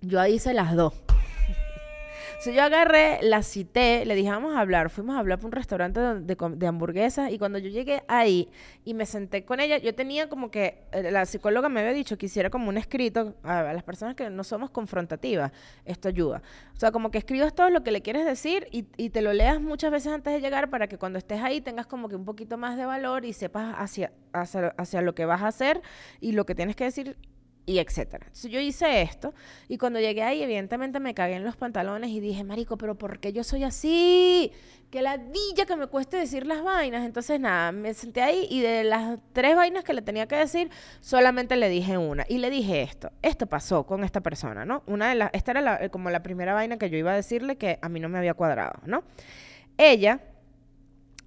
Yo 0.00 0.20
ahí 0.20 0.34
hice 0.34 0.54
las 0.54 0.74
dos. 0.74 1.09
Si 2.40 2.54
yo 2.54 2.62
agarré, 2.62 3.18
la 3.20 3.42
cité, 3.42 4.06
le 4.06 4.14
dije, 4.14 4.30
vamos 4.30 4.56
a 4.56 4.60
hablar. 4.60 4.88
Fuimos 4.88 5.14
a 5.14 5.18
hablar 5.18 5.38
por 5.38 5.48
un 5.48 5.52
restaurante 5.52 6.00
de, 6.00 6.36
de, 6.56 6.66
hamburguesas 6.66 7.30
y 7.30 7.38
cuando 7.38 7.58
yo 7.58 7.68
llegué 7.68 8.02
ahí 8.08 8.48
y 8.82 8.94
me 8.94 9.04
senté 9.04 9.44
con 9.44 9.60
ella, 9.60 9.76
yo 9.76 9.94
tenía 9.94 10.30
como 10.30 10.50
que, 10.50 10.84
eh, 10.92 11.10
la 11.10 11.26
psicóloga 11.26 11.68
me 11.68 11.80
había 11.80 11.92
dicho 11.92 12.16
que 12.16 12.24
hiciera 12.24 12.48
como 12.48 12.70
un 12.70 12.78
escrito 12.78 13.34
a, 13.42 13.74
las 13.74 13.82
personas 13.82 14.14
que 14.14 14.30
no 14.30 14.42
somos 14.42 14.70
confrontativas. 14.70 15.52
Esto 15.84 16.08
ayuda. 16.08 16.40
O 16.74 16.80
sea, 16.80 16.92
como 16.92 17.10
que 17.10 17.18
escribas 17.18 17.54
todo 17.54 17.68
lo 17.68 17.82
que 17.82 17.90
le 17.90 18.00
quieres 18.00 18.24
decir 18.24 18.68
y, 18.72 18.86
y 18.96 19.10
te 19.10 19.20
lo 19.20 19.34
leas 19.34 19.60
muchas 19.60 19.90
veces 19.90 20.10
antes 20.10 20.32
de 20.32 20.40
llegar 20.40 20.70
para 20.70 20.88
que 20.88 20.96
cuando 20.96 21.18
estés 21.18 21.42
ahí 21.42 21.60
tengas 21.60 21.86
como 21.86 22.08
que 22.08 22.16
un 22.16 22.24
poquito 22.24 22.56
más 22.56 22.78
de 22.78 22.86
valor 22.86 23.26
y 23.26 23.34
sepas 23.34 23.74
hacia, 23.76 24.12
hacia, 24.32 24.68
hacia 24.78 25.02
lo 25.02 25.14
que 25.14 25.26
vas 25.26 25.42
a 25.42 25.48
hacer 25.48 25.82
y 26.22 26.32
lo 26.32 26.46
que 26.46 26.54
tienes 26.54 26.74
que 26.74 26.84
decir 26.84 27.18
y 27.70 27.78
etcétera. 27.78 28.26
Yo 28.42 28.58
hice 28.58 29.02
esto 29.02 29.32
y 29.68 29.78
cuando 29.78 30.00
llegué 30.00 30.24
ahí 30.24 30.42
evidentemente 30.42 30.98
me 30.98 31.14
cagué 31.14 31.34
en 31.34 31.44
los 31.44 31.56
pantalones 31.56 32.10
y 32.10 32.18
dije, 32.18 32.42
marico, 32.42 32.76
pero 32.76 32.96
¿por 32.96 33.20
qué 33.20 33.32
yo 33.32 33.44
soy 33.44 33.62
así? 33.62 34.50
Que 34.90 35.02
la 35.02 35.18
dilla 35.18 35.66
que 35.66 35.76
me 35.76 35.86
cueste 35.86 36.16
decir 36.16 36.48
las 36.48 36.64
vainas. 36.64 37.06
Entonces 37.06 37.38
nada, 37.38 37.70
me 37.70 37.94
senté 37.94 38.22
ahí 38.22 38.48
y 38.50 38.60
de 38.60 38.82
las 38.82 39.20
tres 39.32 39.54
vainas 39.54 39.84
que 39.84 39.92
le 39.92 40.02
tenía 40.02 40.26
que 40.26 40.34
decir, 40.34 40.68
solamente 41.00 41.54
le 41.54 41.68
dije 41.68 41.96
una. 41.96 42.26
Y 42.28 42.38
le 42.38 42.50
dije 42.50 42.82
esto, 42.82 43.12
esto 43.22 43.46
pasó 43.46 43.86
con 43.86 44.02
esta 44.02 44.20
persona, 44.20 44.64
¿no? 44.64 44.82
Una 44.86 45.10
de 45.10 45.14
las, 45.14 45.30
esta 45.32 45.52
era 45.52 45.88
como 45.90 46.10
la 46.10 46.24
primera 46.24 46.54
vaina 46.54 46.76
que 46.76 46.90
yo 46.90 46.98
iba 46.98 47.12
a 47.12 47.16
decirle 47.16 47.56
que 47.56 47.78
a 47.80 47.88
mí 47.88 48.00
no 48.00 48.08
me 48.08 48.18
había 48.18 48.34
cuadrado, 48.34 48.80
¿no? 48.84 49.04
Ella, 49.78 50.20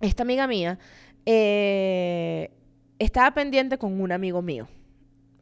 esta 0.01 0.23
amiga 0.23 0.45
mía, 0.45 0.77
eh, 1.25 2.51
estaba 2.99 3.33
pendiente 3.33 3.77
con 3.77 4.01
un 4.01 4.11
amigo 4.11 4.41
mío 4.41 4.67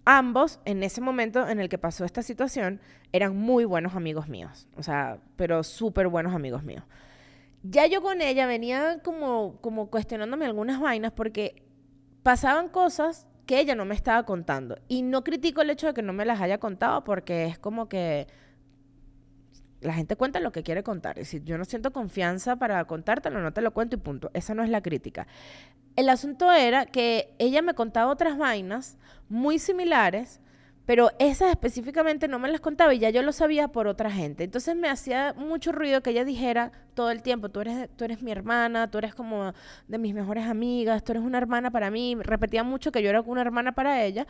ambos, 0.05 0.59
en 0.65 0.83
ese 0.83 1.01
momento 1.01 1.47
en 1.47 1.59
el 1.59 1.69
que 1.69 1.77
pasó 1.77 2.05
esta 2.05 2.21
situación, 2.23 2.79
eran 3.11 3.35
muy 3.35 3.65
buenos 3.65 3.95
amigos 3.95 4.27
míos. 4.27 4.67
O 4.75 4.83
sea, 4.83 5.19
pero 5.35 5.63
súper 5.63 6.07
buenos 6.07 6.33
amigos 6.33 6.63
míos. 6.63 6.83
Ya 7.63 7.85
yo 7.85 8.01
con 8.01 8.21
ella 8.21 8.47
venía 8.47 8.99
como, 9.03 9.57
como 9.61 9.89
cuestionándome 9.89 10.45
algunas 10.45 10.79
vainas 10.79 11.11
porque 11.11 11.63
pasaban 12.23 12.69
cosas 12.69 13.27
que 13.45 13.59
ella 13.59 13.75
no 13.75 13.85
me 13.85 13.95
estaba 13.95 14.23
contando. 14.23 14.77
Y 14.87 15.03
no 15.03 15.23
critico 15.23 15.61
el 15.61 15.69
hecho 15.69 15.87
de 15.87 15.93
que 15.93 16.01
no 16.01 16.13
me 16.13 16.25
las 16.25 16.41
haya 16.41 16.57
contado 16.57 17.03
porque 17.03 17.45
es 17.45 17.59
como 17.59 17.87
que 17.87 18.27
la 19.81 19.93
gente 19.93 20.15
cuenta 20.15 20.39
lo 20.39 20.51
que 20.51 20.63
quiere 20.63 20.83
contar. 20.83 21.19
Y 21.19 21.25
si 21.25 21.41
yo 21.43 21.57
no 21.57 21.65
siento 21.65 21.91
confianza 21.91 22.55
para 22.55 22.83
contártelo, 22.85 23.41
no 23.41 23.51
te 23.51 23.61
lo 23.61 23.71
cuento 23.71 23.95
y 23.95 23.99
punto. 23.99 24.31
Esa 24.33 24.53
no 24.53 24.63
es 24.63 24.69
la 24.69 24.81
crítica. 24.81 25.27
El 25.95 26.09
asunto 26.09 26.51
era 26.51 26.85
que 26.85 27.33
ella 27.39 27.61
me 27.61 27.73
contaba 27.73 28.11
otras 28.11 28.37
vainas 28.37 28.97
muy 29.27 29.59
similares, 29.59 30.39
pero 30.85 31.11
esas 31.19 31.51
específicamente 31.51 32.27
no 32.27 32.39
me 32.39 32.49
las 32.49 32.59
contaba 32.59 32.93
y 32.93 32.99
ya 32.99 33.09
yo 33.09 33.21
lo 33.21 33.31
sabía 33.31 33.67
por 33.67 33.87
otra 33.87 34.11
gente. 34.11 34.43
Entonces 34.43 34.75
me 34.75 34.89
hacía 34.89 35.33
mucho 35.37 35.71
ruido 35.71 36.01
que 36.01 36.09
ella 36.09 36.25
dijera 36.25 36.71
todo 36.93 37.11
el 37.11 37.21
tiempo, 37.21 37.49
tú 37.49 37.61
eres, 37.61 37.89
tú 37.95 38.03
eres 38.03 38.21
mi 38.21 38.31
hermana, 38.31 38.89
tú 38.89 38.97
eres 38.97 39.15
como 39.15 39.53
de 39.87 39.97
mis 39.97 40.13
mejores 40.13 40.45
amigas, 40.45 41.03
tú 41.03 41.13
eres 41.13 41.23
una 41.23 41.37
hermana 41.37 41.71
para 41.71 41.91
mí. 41.91 42.17
Repetía 42.19 42.63
mucho 42.63 42.91
que 42.91 43.01
yo 43.01 43.09
era 43.09 43.21
una 43.21 43.41
hermana 43.41 43.73
para 43.73 44.03
ella, 44.03 44.27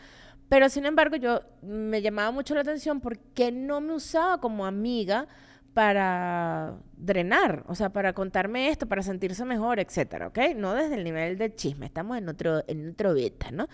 pero 0.52 0.68
sin 0.68 0.86
embargo 0.86 1.16
yo 1.16 1.44
me 1.62 2.02
llamaba 2.02 2.30
mucho 2.32 2.54
la 2.54 2.60
atención 2.60 3.00
porque 3.00 3.54
no 3.54 3.80
me 3.80 3.94
usaba 3.94 4.42
como 4.42 4.66
amiga 4.66 5.26
para 5.74 6.76
drenar, 6.98 7.64
o 7.70 7.76
sea, 7.76 7.94
para 7.94 8.12
contarme 8.12 8.68
esto, 8.68 8.86
para 8.86 9.02
sentirse 9.02 9.46
mejor, 9.46 9.80
etcétera, 9.80 10.28
¿ok? 10.28 10.40
No 10.58 10.74
desde 10.74 10.96
el 10.96 11.06
nivel 11.06 11.38
del 11.38 11.56
chisme, 11.56 11.86
estamos 11.86 12.18
en 12.18 12.28
otro, 12.28 12.66
en 12.68 12.90
otro 12.90 13.14
beta, 13.14 13.50
¿no? 13.52 13.70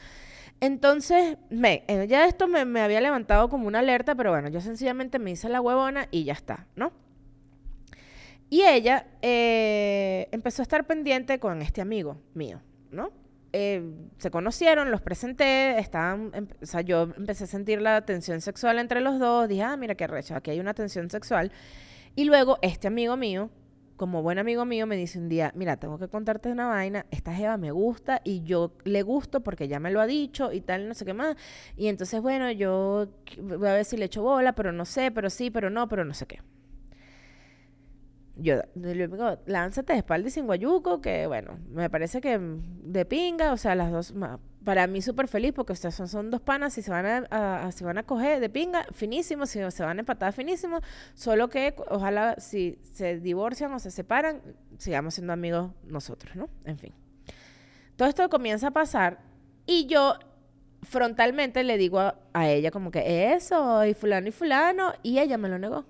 Entonces, 0.59 1.39
me, 1.49 1.83
eh, 1.87 2.05
ya 2.07 2.27
esto 2.27 2.47
me, 2.47 2.63
me, 2.63 2.81
había 2.81 3.01
levantado 3.01 3.49
como 3.49 3.67
una 3.67 3.79
alerta, 3.79 4.13
pero 4.13 4.29
bueno, 4.29 4.49
yo 4.49 4.61
sencillamente 4.61 5.17
me 5.17 5.31
hice 5.31 5.49
la 5.49 5.61
huevona 5.61 6.07
y 6.11 6.25
ya 6.25 6.33
está, 6.33 6.67
¿no? 6.75 6.91
Y 8.51 8.61
ella 8.61 9.07
eh, 9.23 10.29
empezó 10.31 10.61
a 10.61 10.65
estar 10.65 10.85
pendiente 10.85 11.39
con 11.39 11.63
este 11.63 11.81
amigo 11.81 12.21
mío, 12.35 12.61
¿no? 12.91 13.11
Eh, 13.53 13.81
se 14.17 14.29
conocieron, 14.29 14.91
los 14.91 15.01
presenté, 15.01 15.79
estaban, 15.79 16.31
o 16.61 16.65
sea, 16.65 16.81
yo 16.81 17.03
empecé 17.17 17.45
a 17.45 17.47
sentir 17.47 17.81
la 17.81 18.05
tensión 18.05 18.41
sexual 18.41 18.77
entre 18.77 19.01
los 19.01 19.19
dos, 19.19 19.47
dije, 19.47 19.63
ah, 19.63 19.77
mira 19.77 19.95
qué 19.95 20.05
recha, 20.05 20.37
aquí 20.37 20.51
hay 20.51 20.59
una 20.59 20.73
tensión 20.73 21.09
sexual. 21.09 21.51
Y 22.15 22.25
luego 22.25 22.57
este 22.61 22.87
amigo 22.87 23.15
mío, 23.15 23.49
como 23.95 24.21
buen 24.21 24.37
amigo 24.37 24.65
mío, 24.65 24.85
me 24.85 24.95
dice 24.95 25.17
un 25.17 25.29
día, 25.29 25.51
mira, 25.55 25.77
tengo 25.77 25.97
que 25.97 26.07
contarte 26.07 26.51
una 26.51 26.67
vaina, 26.67 27.05
esta 27.09 27.33
Jeva 27.33 27.57
me 27.57 27.71
gusta 27.71 28.21
y 28.23 28.43
yo 28.43 28.73
le 28.83 29.01
gusto 29.01 29.41
porque 29.41 29.67
ya 29.67 29.79
me 29.79 29.91
lo 29.91 30.01
ha 30.01 30.07
dicho 30.07 30.51
y 30.51 30.61
tal, 30.61 30.87
no 30.87 30.93
sé 30.93 31.05
qué 31.05 31.13
más. 31.13 31.35
Y 31.75 31.87
entonces, 31.87 32.21
bueno, 32.21 32.51
yo 32.51 33.07
voy 33.41 33.67
a 33.67 33.73
ver 33.73 33.85
si 33.85 33.97
le 33.97 34.05
echo 34.05 34.23
bola, 34.23 34.53
pero 34.53 34.71
no 34.71 34.85
sé, 34.85 35.11
pero 35.11 35.29
sí, 35.29 35.49
pero 35.49 35.69
no, 35.69 35.87
pero 35.87 36.05
no 36.05 36.13
sé 36.13 36.25
qué. 36.27 36.41
Yo 38.39 38.61
le 38.75 39.07
digo, 39.07 39.39
lánzate 39.45 39.93
de 39.93 39.99
espalda 39.99 40.27
y 40.27 40.31
sin 40.31 40.45
guayuco, 40.45 41.01
que 41.01 41.25
bueno, 41.25 41.57
me 41.71 41.89
parece 41.89 42.21
que 42.21 42.39
de 42.39 43.05
pinga, 43.05 43.51
o 43.51 43.57
sea, 43.57 43.73
las 43.73 43.91
dos, 43.91 44.13
para 44.63 44.85
mí 44.85 45.01
súper 45.01 45.27
feliz 45.27 45.53
porque 45.53 45.73
ustedes 45.73 45.95
son, 45.95 46.29
dos 46.29 46.41
panas 46.41 46.77
y 46.77 46.81
se 46.81 46.91
van 46.91 47.25
a, 47.31 47.71
se 47.71 47.83
van 47.83 47.97
a 47.97 48.03
coger 48.03 48.39
de 48.39 48.49
pinga, 48.49 48.83
finísimo, 48.91 49.45
si 49.45 49.59
se 49.71 49.83
van 49.83 49.97
a 49.97 50.01
empatar 50.01 50.33
finísimo, 50.33 50.81
solo 51.15 51.49
que 51.49 51.73
ojalá 51.89 52.35
si 52.37 52.77
se 52.91 53.19
divorcian 53.19 53.73
o 53.73 53.79
se 53.79 53.89
separan, 53.89 54.41
sigamos 54.77 55.15
siendo 55.15 55.33
amigos 55.33 55.71
nosotros, 55.83 56.35
¿no? 56.35 56.49
En 56.65 56.77
fin. 56.77 56.93
Todo 57.95 58.07
esto 58.07 58.29
comienza 58.29 58.67
a 58.67 58.71
pasar 58.71 59.19
y 59.65 59.87
yo 59.87 60.13
frontalmente 60.83 61.63
le 61.63 61.77
digo 61.77 61.99
a, 61.99 62.19
a 62.33 62.49
ella 62.49 62.69
como 62.69 62.91
que 62.91 63.33
eso, 63.33 63.83
y 63.83 63.95
fulano 63.95 64.27
y 64.27 64.31
fulano, 64.31 64.93
y 65.01 65.17
ella 65.17 65.39
me 65.39 65.49
lo 65.49 65.57
negó. 65.57 65.85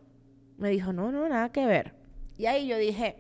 Me 0.58 0.70
dijo, 0.70 0.94
no, 0.94 1.12
no, 1.12 1.28
nada 1.28 1.52
que 1.52 1.66
ver. 1.66 1.97
Y 2.38 2.46
ahí 2.46 2.68
yo 2.68 2.78
dije, 2.78 3.18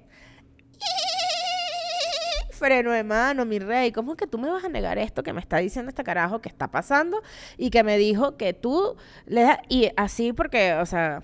freno 2.57 2.91
de 2.91 3.03
mano, 3.03 3.45
mi 3.45 3.59
rey, 3.59 3.91
¿cómo 3.91 4.13
es 4.13 4.17
que 4.17 4.27
tú 4.27 4.37
me 4.37 4.49
vas 4.49 4.63
a 4.63 4.69
negar 4.69 4.97
esto 4.97 5.23
que 5.23 5.31
me 5.31 5.39
está 5.39 5.57
diciendo 5.57 5.89
este 5.89 6.03
carajo 6.03 6.41
que 6.41 6.49
está 6.49 6.69
pasando 6.69 7.21
y 7.57 7.69
que 7.69 7.83
me 7.83 7.97
dijo 7.97 8.35
que 8.35 8.53
tú 8.53 8.95
le 9.25 9.43
das, 9.43 9.59
y 9.69 9.91
así 9.95 10.33
porque, 10.33 10.73
o 10.73 10.85
sea, 10.85 11.21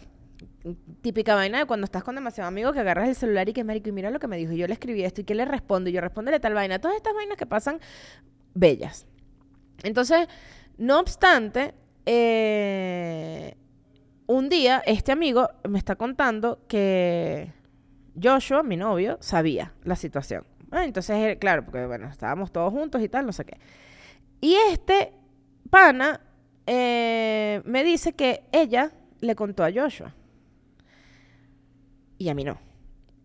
típica 1.01 1.35
vaina 1.35 1.59
de 1.59 1.65
cuando 1.65 1.85
estás 1.85 2.03
con 2.03 2.15
demasiado 2.15 2.47
amigos 2.47 2.73
que 2.73 2.79
agarras 2.79 3.09
el 3.09 3.15
celular 3.15 3.49
y 3.49 3.53
que 3.53 3.63
marico 3.63 3.89
y 3.89 3.91
mira 3.91 4.11
lo 4.11 4.19
que 4.19 4.27
me 4.27 4.37
dijo 4.37 4.53
yo 4.53 4.65
le 4.67 4.73
escribí 4.73 5.03
esto 5.03 5.21
y 5.21 5.23
que 5.25 5.35
le 5.35 5.43
respondo 5.45 5.89
y 5.89 5.93
yo 5.93 5.99
respondele 5.99 6.39
tal 6.39 6.53
vaina, 6.53 6.79
todas 6.79 6.95
estas 6.95 7.13
vainas 7.13 7.37
que 7.37 7.45
pasan 7.45 7.79
bellas. 8.53 9.05
Entonces, 9.83 10.27
no 10.77 10.99
obstante, 10.99 11.73
eh, 12.05 13.55
un 14.27 14.49
día 14.49 14.81
este 14.85 15.11
amigo 15.11 15.49
me 15.67 15.77
está 15.77 15.95
contando 15.95 16.59
que 16.67 17.51
Joshua, 18.21 18.63
mi 18.63 18.77
novio, 18.77 19.17
sabía 19.21 19.73
la 19.83 19.95
situación. 19.95 20.45
Ah, 20.71 20.85
entonces, 20.85 21.37
claro, 21.37 21.63
porque 21.63 21.85
bueno, 21.85 22.07
estábamos 22.07 22.51
todos 22.51 22.71
juntos 22.71 23.01
y 23.01 23.09
tal, 23.09 23.25
no 23.25 23.31
sé 23.31 23.45
qué. 23.45 23.57
Y 24.41 24.55
este 24.71 25.13
pana 25.69 26.19
eh, 26.65 27.61
me 27.65 27.83
dice 27.83 28.13
que 28.13 28.43
ella 28.51 28.91
le 29.21 29.35
contó 29.35 29.63
a 29.63 29.71
Joshua. 29.71 30.13
Y 32.17 32.29
a 32.29 32.33
mí 32.33 32.43
no. 32.43 32.57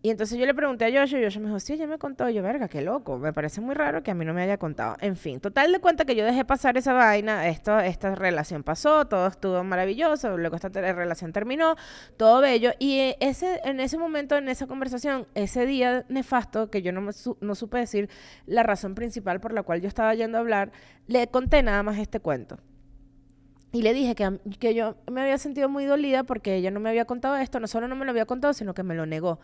Y 0.01 0.11
entonces 0.11 0.39
yo 0.39 0.45
le 0.45 0.53
pregunté 0.53 0.85
a 0.85 1.01
Joshua 1.01 1.19
y 1.19 1.23
Joshua 1.25 1.41
me 1.41 1.47
dijo, 1.47 1.59
sí, 1.59 1.73
ella 1.73 1.85
me 1.85 1.97
contó. 1.97 2.29
yo, 2.29 2.41
verga, 2.41 2.69
qué 2.69 2.81
loco. 2.81 3.19
Me 3.19 3.33
parece 3.33 3.59
muy 3.59 3.75
raro 3.75 4.01
que 4.01 4.11
a 4.11 4.13
mí 4.13 4.23
no 4.23 4.33
me 4.33 4.41
haya 4.41 4.57
contado. 4.57 4.95
En 5.01 5.17
fin, 5.17 5.41
total 5.41 5.73
de 5.73 5.79
cuenta 5.79 6.05
que 6.05 6.15
yo 6.15 6.23
dejé 6.23 6.45
pasar 6.45 6.77
esa 6.77 6.93
vaina. 6.93 7.49
Esto, 7.49 7.77
esta 7.81 8.15
relación 8.15 8.63
pasó, 8.63 9.07
todo 9.07 9.27
estuvo 9.27 9.61
maravilloso. 9.65 10.37
Luego 10.37 10.55
esta 10.55 10.69
relación 10.69 11.33
terminó, 11.33 11.75
todo 12.15 12.39
bello. 12.39 12.71
Y 12.79 13.13
ese, 13.19 13.59
en 13.65 13.81
ese 13.81 13.97
momento, 13.97 14.37
en 14.37 14.47
esa 14.47 14.67
conversación, 14.67 15.27
ese 15.35 15.65
día 15.65 16.05
nefasto, 16.07 16.69
que 16.69 16.81
yo 16.81 16.93
no, 16.93 17.01
me 17.01 17.11
no 17.41 17.55
supe 17.55 17.79
decir 17.79 18.09
la 18.45 18.63
razón 18.63 18.95
principal 18.95 19.41
por 19.41 19.51
la 19.51 19.63
cual 19.63 19.81
yo 19.81 19.89
estaba 19.89 20.15
yendo 20.15 20.37
a 20.37 20.41
hablar, 20.41 20.71
le 21.07 21.27
conté 21.27 21.61
nada 21.61 21.83
más 21.83 21.97
este 21.97 22.21
cuento. 22.21 22.57
Y 23.73 23.81
le 23.81 23.93
dije 23.93 24.15
que, 24.15 24.39
que 24.59 24.73
yo 24.73 24.95
me 25.11 25.21
había 25.21 25.37
sentido 25.37 25.67
muy 25.67 25.83
dolida 25.83 26.23
porque 26.23 26.55
ella 26.55 26.71
no 26.71 26.79
me 26.79 26.89
había 26.89 27.03
contado 27.03 27.35
esto, 27.35 27.59
no 27.59 27.67
solo 27.67 27.89
no 27.89 27.97
me 27.97 28.05
lo 28.05 28.11
había 28.11 28.25
contado, 28.25 28.53
sino 28.53 28.73
que 28.73 28.83
me 28.83 28.95
lo 28.95 29.05
negó. 29.05 29.39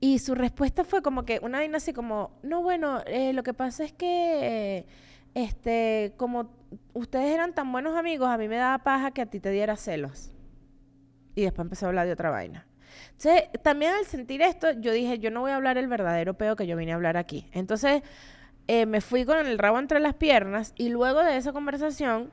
Y 0.00 0.18
su 0.18 0.34
respuesta 0.34 0.84
fue 0.84 1.02
como 1.02 1.24
que 1.24 1.40
una 1.42 1.58
vaina 1.58 1.78
así 1.78 1.92
como, 1.92 2.38
no, 2.42 2.62
bueno, 2.62 3.02
eh, 3.06 3.32
lo 3.32 3.42
que 3.42 3.54
pasa 3.54 3.84
es 3.84 3.92
que, 3.92 4.86
este, 5.34 6.12
como 6.16 6.50
ustedes 6.92 7.32
eran 7.32 7.54
tan 7.54 7.72
buenos 7.72 7.96
amigos, 7.96 8.28
a 8.28 8.36
mí 8.36 8.48
me 8.48 8.56
daba 8.56 8.78
paja 8.78 9.12
que 9.12 9.22
a 9.22 9.26
ti 9.26 9.40
te 9.40 9.50
diera 9.50 9.76
celos. 9.76 10.32
Y 11.34 11.42
después 11.42 11.64
empezó 11.64 11.86
a 11.86 11.88
hablar 11.88 12.06
de 12.06 12.12
otra 12.12 12.30
vaina. 12.30 12.66
Entonces, 13.12 13.44
también 13.62 13.92
al 13.94 14.04
sentir 14.04 14.42
esto, 14.42 14.70
yo 14.72 14.92
dije, 14.92 15.18
yo 15.18 15.30
no 15.30 15.40
voy 15.40 15.52
a 15.52 15.56
hablar 15.56 15.78
el 15.78 15.88
verdadero 15.88 16.34
peo 16.34 16.56
que 16.56 16.66
yo 16.66 16.76
vine 16.76 16.92
a 16.92 16.96
hablar 16.96 17.16
aquí. 17.16 17.48
Entonces, 17.52 18.02
eh, 18.66 18.86
me 18.86 19.00
fui 19.00 19.24
con 19.24 19.38
el 19.38 19.58
rabo 19.58 19.78
entre 19.78 20.00
las 20.00 20.14
piernas 20.14 20.72
y 20.76 20.88
luego 20.88 21.22
de 21.22 21.36
esa 21.36 21.52
conversación, 21.52 22.30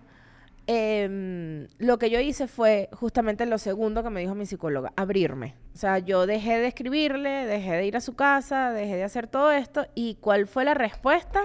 em, 0.74 1.68
lo 1.80 2.00
que 2.00 2.10
yo 2.10 2.20
hice 2.22 2.48
fue 2.48 2.90
justamente 2.94 3.46
lo 3.46 3.58
segundo 3.58 4.04
que 4.04 4.10
me 4.10 4.22
dijo 4.22 4.36
mi 4.36 4.46
psicóloga, 4.46 4.94
abrirme. 4.96 5.56
O 5.74 5.78
sea, 5.78 6.00
yo 6.00 6.26
dejé 6.26 6.60
de 6.60 6.68
escribirle, 6.68 7.46
dejé 7.46 7.74
de 7.74 7.86
ir 7.86 7.98
a 7.98 8.00
su 8.00 8.16
casa, 8.16 8.72
dejé 8.72 8.96
de 8.96 9.04
hacer 9.04 9.28
todo 9.28 9.52
esto. 9.52 9.86
¿Y 9.96 10.16
cuál 10.16 10.48
fue 10.48 10.64
la 10.64 10.74
respuesta? 10.74 11.44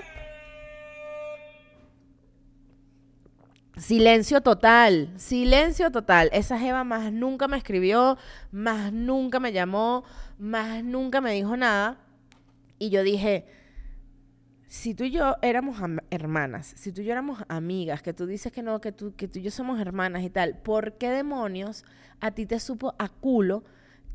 Silencio 3.76 4.40
total, 4.42 5.12
silencio 5.16 5.90
total. 5.90 6.30
Esa 6.32 6.58
Jeva 6.58 6.84
más 6.84 7.12
nunca 7.12 7.48
me 7.48 7.56
escribió, 7.56 8.16
más 8.52 8.92
nunca 8.92 9.40
me 9.40 9.52
llamó, 9.52 10.04
más 10.38 10.84
nunca 10.84 11.20
me 11.20 11.32
dijo 11.32 11.56
nada. 11.56 11.98
Y 12.78 12.90
yo 12.90 13.02
dije, 13.02 13.44
si 14.76 14.92
tú 14.92 15.04
y 15.04 15.10
yo 15.10 15.36
éramos 15.40 15.78
hermanas, 16.10 16.74
si 16.76 16.92
tú 16.92 17.00
y 17.00 17.06
yo 17.06 17.12
éramos 17.12 17.42
amigas, 17.48 18.02
que 18.02 18.12
tú 18.12 18.26
dices 18.26 18.52
que 18.52 18.62
no, 18.62 18.78
que 18.82 18.92
tú, 18.92 19.14
que 19.16 19.26
tú 19.26 19.38
y 19.38 19.42
yo 19.42 19.50
somos 19.50 19.80
hermanas 19.80 20.22
y 20.22 20.28
tal, 20.28 20.58
¿por 20.58 20.98
qué 20.98 21.08
demonios 21.08 21.82
a 22.20 22.32
ti 22.32 22.44
te 22.44 22.60
supo 22.60 22.94
a 22.98 23.08
culo 23.08 23.64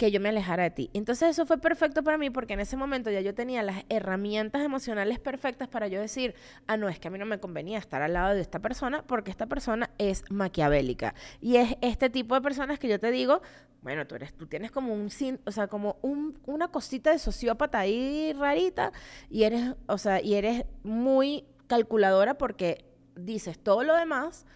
que 0.02 0.10
yo 0.10 0.20
me 0.20 0.30
alejara 0.30 0.64
de 0.64 0.72
ti. 0.72 0.90
Entonces 0.96 1.30
eso 1.30 1.46
fue 1.46 1.60
perfecto 1.60 2.04
para 2.04 2.18
mí 2.18 2.32
porque 2.32 2.54
en 2.54 2.60
ese 2.60 2.76
momento 2.76 3.12
ya 3.12 3.22
yo 3.22 3.36
tenía 3.36 3.62
las 3.62 3.84
herramientas 3.88 4.64
emocionales 4.64 5.20
perfectas 5.20 5.68
para 5.68 5.88
yo 5.90 6.02
decir, 6.02 6.34
ah, 6.66 6.76
no, 6.76 6.90
es 6.90 7.00
que 7.00 7.08
a 7.08 7.12
mí 7.12 7.20
no 7.20 7.28
me 7.28 7.40
convenía 7.40 7.78
estar 7.78 8.02
al 8.02 8.14
lado 8.14 8.34
de 8.34 8.42
esta 8.42 8.58
persona 8.58 9.04
porque 9.04 9.30
esta 9.30 9.46
persona 9.46 9.92
es 10.00 10.24
maquiavélica. 10.32 11.14
Y 11.40 11.58
es 11.58 11.78
este 11.82 12.10
tipo 12.10 12.34
de 12.34 12.42
personas 12.42 12.80
que 12.80 12.88
yo 12.88 13.00
te 13.00 13.12
digo, 13.12 13.44
bueno, 13.84 14.08
tú 14.08 14.16
eres, 14.16 14.34
tú 14.34 14.48
tienes 14.48 14.72
como 14.72 14.92
un, 14.92 15.12
o 15.46 15.52
sea, 15.52 15.68
como 15.68 16.00
un, 16.02 16.40
una 16.48 16.70
cosita 16.70 17.12
de 17.12 17.20
sociópata 17.20 17.78
ahí 17.78 18.34
rarita 18.34 18.94
y 19.30 19.44
eres, 19.44 19.76
o 19.86 20.00
sea, 20.00 20.20
y 20.20 20.34
eres 20.34 20.66
muy 20.82 21.46
calculadora 21.68 22.40
porque 22.40 22.86
dices 23.16 23.60
todo 23.60 23.84
lo 23.84 23.96
demás 23.96 24.48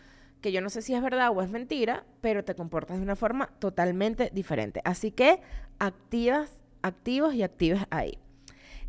que 0.45 0.51
yo 0.51 0.61
no 0.61 0.69
sé 0.69 0.83
si 0.83 0.93
es 0.93 1.01
verdad 1.01 1.31
o 1.35 1.41
es 1.41 1.49
mentira, 1.49 2.03
pero 2.21 2.45
te 2.45 2.53
comportas 2.53 2.97
de 2.97 3.03
una 3.03 3.15
forma 3.15 3.49
totalmente 3.57 4.29
diferente. 4.31 4.79
Así 4.85 5.09
que 5.09 5.41
activas, 5.79 6.61
activos 6.83 7.33
y 7.33 7.41
activas 7.41 7.87
ahí. 7.89 8.19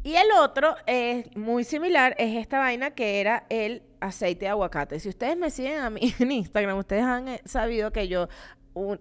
Y 0.03 0.17
el 0.17 0.27
otro 0.39 0.77
es 0.85 1.35
muy 1.35 1.65
similar, 1.65 2.15
es 2.19 2.37
esta 2.37 2.59
vaina 2.59 2.91
que 2.91 3.23
era 3.23 3.47
el 3.49 3.83
aceite 4.01 4.45
de 4.45 4.49
aguacate. 4.51 5.01
Si 5.01 5.09
ustedes 5.09 5.35
me 5.39 5.49
siguen 5.49 5.79
a 5.79 5.89
mí 5.89 6.13
en 6.19 6.31
Instagram, 6.31 6.77
ustedes 6.77 7.05
han 7.05 7.27
eh, 7.27 7.41
sabido 7.47 7.91
que 7.91 8.07
yo 8.07 8.29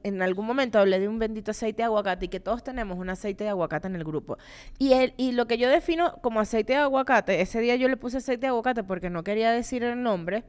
en 0.03 0.21
algún 0.21 0.45
momento 0.45 0.79
hablé 0.79 1.01
de 1.01 1.09
un 1.09 1.19
bendito 1.19 1.51
aceite 1.51 1.81
de 1.81 1.87
aguacate 1.87 2.27
y 2.27 2.29
que 2.29 2.39
todos 2.39 2.63
tenemos 2.63 2.97
un 2.97 3.09
aceite 3.09 3.43
de 3.43 3.49
aguacate 3.49 3.87
en 3.87 3.97
el 3.97 4.05
grupo. 4.05 4.37
Y, 4.79 4.93
el, 4.93 5.13
y 5.17 5.33
lo 5.33 5.45
que 5.45 5.57
yo 5.57 5.67
defino 5.67 6.19
como 6.21 6.39
aceite 6.39 6.71
de 6.71 6.79
aguacate, 6.79 7.41
ese 7.41 7.59
día 7.59 7.75
yo 7.75 7.89
le 7.89 7.97
puse 7.97 8.19
aceite 8.19 8.43
de 8.43 8.47
aguacate 8.47 8.85
porque 8.85 9.09
no 9.09 9.25
quería 9.25 9.51
decir 9.51 9.83
el 9.83 10.01
nombre, 10.01 10.45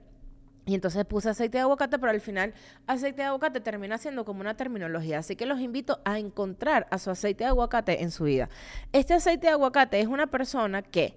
y 0.67 0.75
entonces 0.75 1.05
puse 1.05 1.31
aceite 1.31 1.59
de 1.59 1.63
aguacate, 1.63 1.97
pero 1.99 2.11
al 2.11 2.21
final 2.21 2.53
aceite 2.89 3.23
de 3.23 3.29
aguacate 3.29 3.61
termina 3.61 3.99
siendo 3.99 4.25
como 4.25 4.41
una 4.41 4.57
terminología. 4.57 5.21
Así 5.21 5.37
que 5.37 5.47
los 5.47 5.61
invito 5.61 6.01
a 6.05 6.19
encontrar 6.19 6.89
a 6.91 6.99
su 6.99 7.09
aceite 7.11 7.45
de 7.45 7.49
aguacate 7.49 8.03
en 8.03 8.11
su 8.11 8.25
vida. 8.25 8.49
Este 8.93 9.15
aceite 9.15 9.47
de 9.47 9.53
aguacate 9.53 10.01
es 10.01 10.09
una 10.09 10.27
persona 10.27 10.83
que 10.83 11.17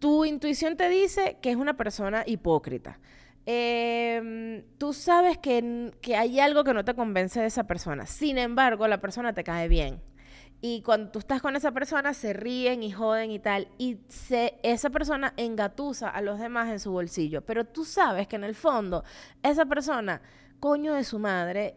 tu 0.00 0.24
intuición 0.24 0.76
te 0.76 0.88
dice 0.88 1.38
que 1.40 1.50
es 1.52 1.56
una 1.56 1.76
persona 1.76 2.24
hipócrita. 2.26 2.98
Em, 3.46 4.64
tú 4.78 4.92
sabes 4.92 5.38
que, 5.38 5.92
que 6.00 6.16
hay 6.16 6.40
algo 6.40 6.64
que 6.64 6.74
no 6.74 6.84
te 6.84 6.94
convence 6.94 7.40
de 7.40 7.46
esa 7.46 7.68
persona. 7.68 8.04
Sin 8.04 8.36
embargo, 8.36 8.88
la 8.88 9.00
persona 9.00 9.32
te 9.32 9.44
cae 9.44 9.68
bien 9.68 10.02
y 10.68 10.82
cuando 10.82 11.12
tú 11.12 11.20
estás 11.20 11.40
con 11.40 11.54
esa 11.54 11.70
persona 11.70 12.12
se 12.12 12.32
ríen 12.32 12.82
y 12.82 12.90
joden 12.90 13.30
y 13.30 13.38
tal, 13.38 13.68
y 13.78 13.98
se, 14.08 14.58
esa 14.64 14.90
persona 14.90 15.32
engatusa 15.36 16.08
a 16.08 16.20
los 16.20 16.40
demás 16.40 16.68
en 16.70 16.80
su 16.80 16.90
bolsillo, 16.90 17.42
pero 17.42 17.64
tú 17.64 17.84
sabes 17.84 18.26
que 18.26 18.34
en 18.34 18.42
el 18.42 18.56
fondo 18.56 19.04
esa 19.44 19.64
persona, 19.66 20.20
coño 20.58 20.94
de 20.94 21.04
su 21.04 21.20
madre, 21.20 21.76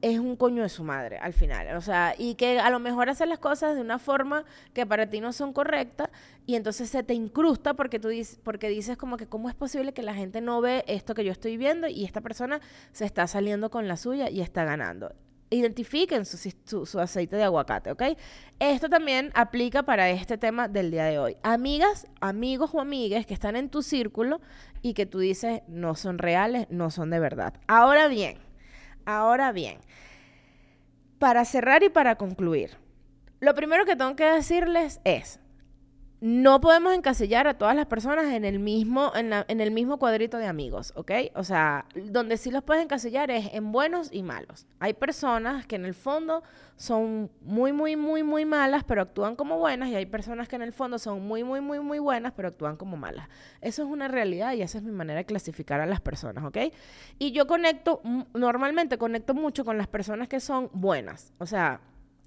es 0.00 0.18
un 0.18 0.36
coño 0.36 0.62
de 0.62 0.70
su 0.70 0.84
madre 0.84 1.18
al 1.18 1.34
final, 1.34 1.76
o 1.76 1.82
sea, 1.82 2.14
y 2.16 2.34
que 2.36 2.58
a 2.58 2.70
lo 2.70 2.78
mejor 2.78 3.10
hace 3.10 3.26
las 3.26 3.38
cosas 3.38 3.74
de 3.74 3.82
una 3.82 3.98
forma 3.98 4.46
que 4.72 4.86
para 4.86 5.10
ti 5.10 5.20
no 5.20 5.34
son 5.34 5.52
correctas 5.52 6.08
y 6.46 6.54
entonces 6.54 6.88
se 6.88 7.02
te 7.02 7.12
incrusta 7.12 7.74
porque 7.74 8.00
tú 8.00 8.08
dices, 8.08 8.40
porque 8.42 8.70
dices 8.70 8.96
como 8.96 9.18
que 9.18 9.26
cómo 9.26 9.50
es 9.50 9.54
posible 9.54 9.92
que 9.92 10.02
la 10.02 10.14
gente 10.14 10.40
no 10.40 10.62
ve 10.62 10.82
esto 10.86 11.14
que 11.14 11.26
yo 11.26 11.32
estoy 11.32 11.58
viendo 11.58 11.88
y 11.88 12.06
esta 12.06 12.22
persona 12.22 12.62
se 12.92 13.04
está 13.04 13.26
saliendo 13.26 13.68
con 13.68 13.86
la 13.86 13.98
suya 13.98 14.30
y 14.30 14.40
está 14.40 14.64
ganando 14.64 15.12
identifiquen 15.50 16.24
su, 16.24 16.98
aceite 16.98 17.36
de 17.36 17.42
aguacate, 17.42 17.90
¿ok? 17.90 18.02
Esto 18.60 18.88
también 18.88 19.32
aplica 19.34 19.82
para 19.82 20.08
este 20.10 20.38
tema 20.38 20.68
del 20.68 20.90
día 20.90 21.04
de 21.04 21.18
hoy. 21.18 21.36
Amigas, 21.42 22.06
amigos 22.20 22.70
o 22.72 22.80
amigas 22.80 23.26
que 23.26 23.34
están 23.34 23.56
en 23.56 23.68
tu 23.68 23.82
círculo 23.82 24.40
y 24.80 24.94
que 24.94 25.06
tú 25.06 25.18
dices 25.18 25.62
no 25.66 25.96
son 25.96 26.18
reales, 26.18 26.66
no 26.70 26.90
son 26.90 27.10
de 27.10 27.18
verdad. 27.18 27.54
Ahora 27.66 28.06
bien, 28.06 28.38
ahora 29.04 29.50
bien, 29.50 29.78
para 31.18 31.44
cerrar 31.44 31.82
y 31.82 31.88
para 31.88 32.14
concluir, 32.14 32.78
lo 33.40 33.54
primero 33.54 33.84
que 33.84 33.96
tengo 33.96 34.14
que 34.16 34.24
decirles 34.24 35.00
es, 35.04 35.40
no 36.20 36.60
podemos 36.60 36.92
encasillar 36.92 37.46
a 37.46 37.54
todas 37.54 37.74
las 37.74 37.86
personas 37.86 38.26
en 38.26 38.44
el 38.44 38.58
mismo, 38.58 39.10
en, 39.14 39.32
en, 39.32 39.60
el 39.60 39.70
mismo 39.70 39.98
cuadrito 39.98 40.36
de 40.36 40.46
amigos, 40.46 40.92
¿ok? 40.94 41.12
O 41.34 41.44
sea, 41.44 41.86
donde 41.94 42.36
sí 42.36 42.50
los 42.50 42.62
puedes 42.62 42.82
encasillar 42.82 43.30
es 43.30 43.54
en 43.54 43.72
buenos 43.72 44.10
y 44.12 44.22
malos. 44.22 44.66
Hay 44.80 44.92
personas 44.92 45.66
que 45.66 45.76
en 45.76 45.86
el 45.86 45.94
fondo 45.94 46.42
son 46.76 47.30
muy, 47.40 47.72
muy, 47.72 47.96
muy, 47.96 48.22
muy 48.22 48.44
malas, 48.44 48.84
pero 48.84 49.00
actúan 49.00 49.34
como 49.34 49.58
buenas, 49.58 49.88
y 49.88 49.94
hay 49.94 50.04
personas 50.04 50.46
que 50.46 50.56
en 50.56 50.62
el 50.62 50.74
fondo 50.74 50.98
son 50.98 51.26
muy, 51.26 51.42
muy, 51.42 51.62
muy, 51.62 51.80
muy 51.80 51.98
buenas, 51.98 52.32
pero 52.36 52.48
actúan 52.48 52.76
como 52.76 52.98
malas. 52.98 53.26
Eso 53.62 53.82
es 53.82 53.88
una 53.88 54.06
realidad 54.06 54.52
y 54.52 54.60
esa 54.60 54.76
es 54.76 54.84
mi 54.84 54.92
manera 54.92 55.18
de 55.18 55.24
clasificar 55.24 55.80
a 55.80 55.86
las 55.86 56.02
personas, 56.02 56.44
¿ok? 56.44 56.58
Y 57.18 57.32
yo 57.32 57.46
conecto, 57.46 58.02
normalmente 58.34 58.98
conecto 58.98 59.32
mucho 59.32 59.64
con 59.64 59.78
las 59.78 59.86
personas 59.86 60.28
que 60.28 60.40
son 60.40 60.68
buenas. 60.74 61.32
O 61.38 61.46
sea, 61.46 61.80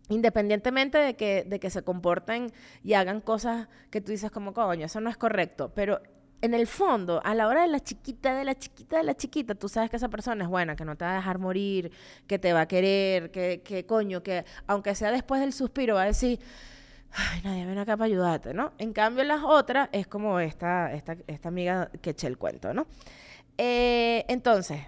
Independientemente 0.10 0.98
de 0.98 1.16
que, 1.16 1.46
de 1.46 1.60
que 1.60 1.70
se 1.70 1.84
comporten 1.84 2.52
y 2.84 2.94
hagan 2.94 3.22
cosas 3.22 3.70
que 3.90 4.02
tú 4.02 4.12
dices 4.12 4.32
como, 4.32 4.54
coño, 4.54 4.86
eso 4.86 5.00
no 5.00 5.10
es 5.10 5.18
correcto, 5.18 5.72
pero 5.74 6.02
en 6.44 6.54
el 6.54 6.68
fondo, 6.68 7.22
a 7.24 7.34
la 7.36 7.48
hora 7.48 7.62
de 7.62 7.70
la 7.70 7.80
chiquita, 7.80 8.36
de 8.36 8.44
la 8.44 8.54
chiquita, 8.54 8.98
de 8.98 9.04
la 9.04 9.16
chiquita, 9.16 9.56
tú 9.56 9.70
sabes 9.70 9.90
que 9.90 9.96
esa 9.96 10.10
persona 10.10 10.44
es 10.44 10.50
buena, 10.50 10.76
que 10.76 10.84
no 10.84 10.98
te 10.98 11.06
va 11.06 11.14
a 11.14 11.16
dejar 11.16 11.40
morir, 11.40 11.90
que 12.28 12.38
te 12.38 12.52
va 12.52 12.62
a 12.62 12.68
querer, 12.68 13.32
que, 13.32 13.62
que 13.64 13.86
coño, 13.86 14.22
que 14.22 14.44
aunque 14.68 14.94
sea 14.94 15.10
después 15.10 15.40
del 15.40 15.54
suspiro, 15.54 15.96
va 15.96 16.02
a 16.02 16.08
decir, 16.08 16.42
ay, 17.14 17.42
nadie 17.46 17.66
viene 17.66 17.80
acá 17.80 17.96
para 17.96 18.08
ayudarte, 18.08 18.54
¿no? 18.54 18.74
En 18.78 18.92
cambio, 18.92 19.24
las 19.24 19.42
otras 19.42 19.88
es 19.94 20.06
como 20.08 20.38
esta, 20.42 20.92
esta, 20.92 21.16
esta 21.28 21.48
amiga 21.48 21.90
que 22.02 22.10
eché 22.10 22.28
el 22.28 22.38
cuento, 22.38 22.74
¿no? 22.74 22.88
Eh, 23.58 24.26
entonces, 24.28 24.82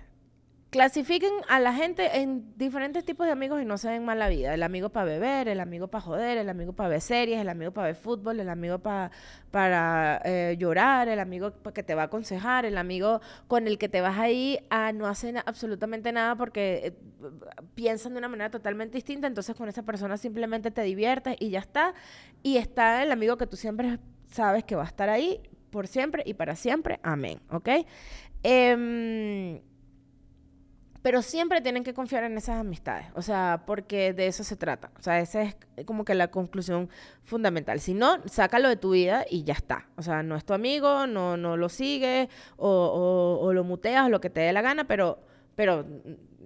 clasifiquen 0.76 1.32
a 1.48 1.62
la 1.62 1.74
gente 1.74 2.20
en 2.20 2.54
diferentes 2.58 3.06
tipos 3.06 3.26
de 3.26 3.32
amigos 3.32 3.62
y 3.62 3.66
no 3.66 3.78
se 3.78 3.88
den 3.88 4.04
mal 4.04 4.20
la 4.20 4.28
vida. 4.28 4.54
El 4.54 4.62
amigo 4.62 4.90
para 4.90 5.06
beber, 5.06 5.48
el 5.48 5.62
amigo 5.62 5.88
para 5.88 6.02
joder, 6.02 6.38
el 6.38 6.50
amigo 6.50 6.74
para 6.74 6.90
ver 6.90 7.00
series, 7.00 7.40
el 7.40 7.48
amigo 7.48 7.72
para 7.72 7.88
ver 7.88 7.96
fútbol, 7.96 8.42
el 8.42 8.50
amigo 8.50 8.80
para 8.80 10.22
eh, 10.26 10.58
llorar, 10.60 11.08
el 11.08 11.22
amigo 11.22 11.54
que 11.74 11.82
te 11.82 11.96
va 11.96 12.02
a 12.02 12.06
aconsejar, 12.08 12.66
el 12.66 12.78
amigo 12.78 13.22
con 13.48 13.68
el 13.68 13.78
que 13.78 13.88
te 13.88 14.02
vas 14.02 14.20
ahí 14.20 14.60
a 14.70 14.92
no 14.92 15.08
hacer 15.08 15.42
absolutamente 15.46 16.12
nada 16.12 16.36
porque 16.36 16.88
eh, 16.88 16.94
piensan 17.74 18.12
de 18.12 18.20
una 18.20 18.28
manera 18.28 18.52
totalmente 18.52 18.98
distinta. 18.98 19.28
Entonces 19.28 19.56
con 19.56 19.70
esa 19.70 19.84
persona 19.84 20.18
simplemente 20.18 20.72
te 20.72 20.82
diviertes 20.82 21.38
y 21.40 21.52
ya 21.52 21.60
está. 21.60 21.94
Y 22.44 22.58
está 22.58 23.02
el 23.02 23.14
amigo 23.14 23.38
que 23.38 23.48
tú 23.48 23.56
siempre 23.56 23.98
sabes 24.28 24.66
que 24.66 24.76
va 24.76 24.84
a 24.84 24.88
estar 24.88 25.08
ahí 25.08 25.40
por 25.70 25.88
siempre 25.88 26.22
y 26.26 26.34
para 26.34 26.58
siempre. 26.58 27.00
Amén. 27.02 27.40
¿Ok? 27.50 27.70
Eh, 28.44 29.62
pero 31.06 31.22
siempre 31.22 31.62
tienen 31.62 31.84
que 31.84 31.94
confiar 31.94 32.24
en 32.24 32.36
esas 32.36 32.60
amistades, 32.60 33.06
o 33.13 33.22
sea, 33.22 33.62
porque 33.68 34.12
de 34.12 34.26
eso 34.26 34.44
se 34.44 34.56
trata. 34.56 34.89
O 34.98 35.04
sea, 35.04 35.20
esa 35.20 35.44
es 35.44 35.56
como 35.86 36.04
que 36.04 36.15
la 36.15 36.30
conclusión 36.30 36.89
fundamental. 37.22 37.80
Si 37.80 37.94
no, 37.94 38.24
sácalo 38.26 38.70
de 38.70 38.76
tu 38.76 38.89
vida 38.89 39.24
y 39.30 39.44
ya 39.44 39.54
está. 39.54 39.88
O 39.98 40.02
sea, 40.02 40.24
no 40.24 40.36
es 40.36 40.44
tu 40.44 40.54
amigo, 40.54 41.06
no, 41.06 41.38
no 41.38 41.58
lo 41.58 41.70
sigues 41.70 42.28
o, 42.58 43.52
lo 43.54 43.63
muteas 43.63 44.08
o 44.08 44.10
lo 44.10 44.20
que 44.20 44.32
te 44.32 44.39
dé 44.39 44.52
la 44.52 44.63
gana, 44.63 44.88
pero, 44.88 45.20
pero 45.54 45.86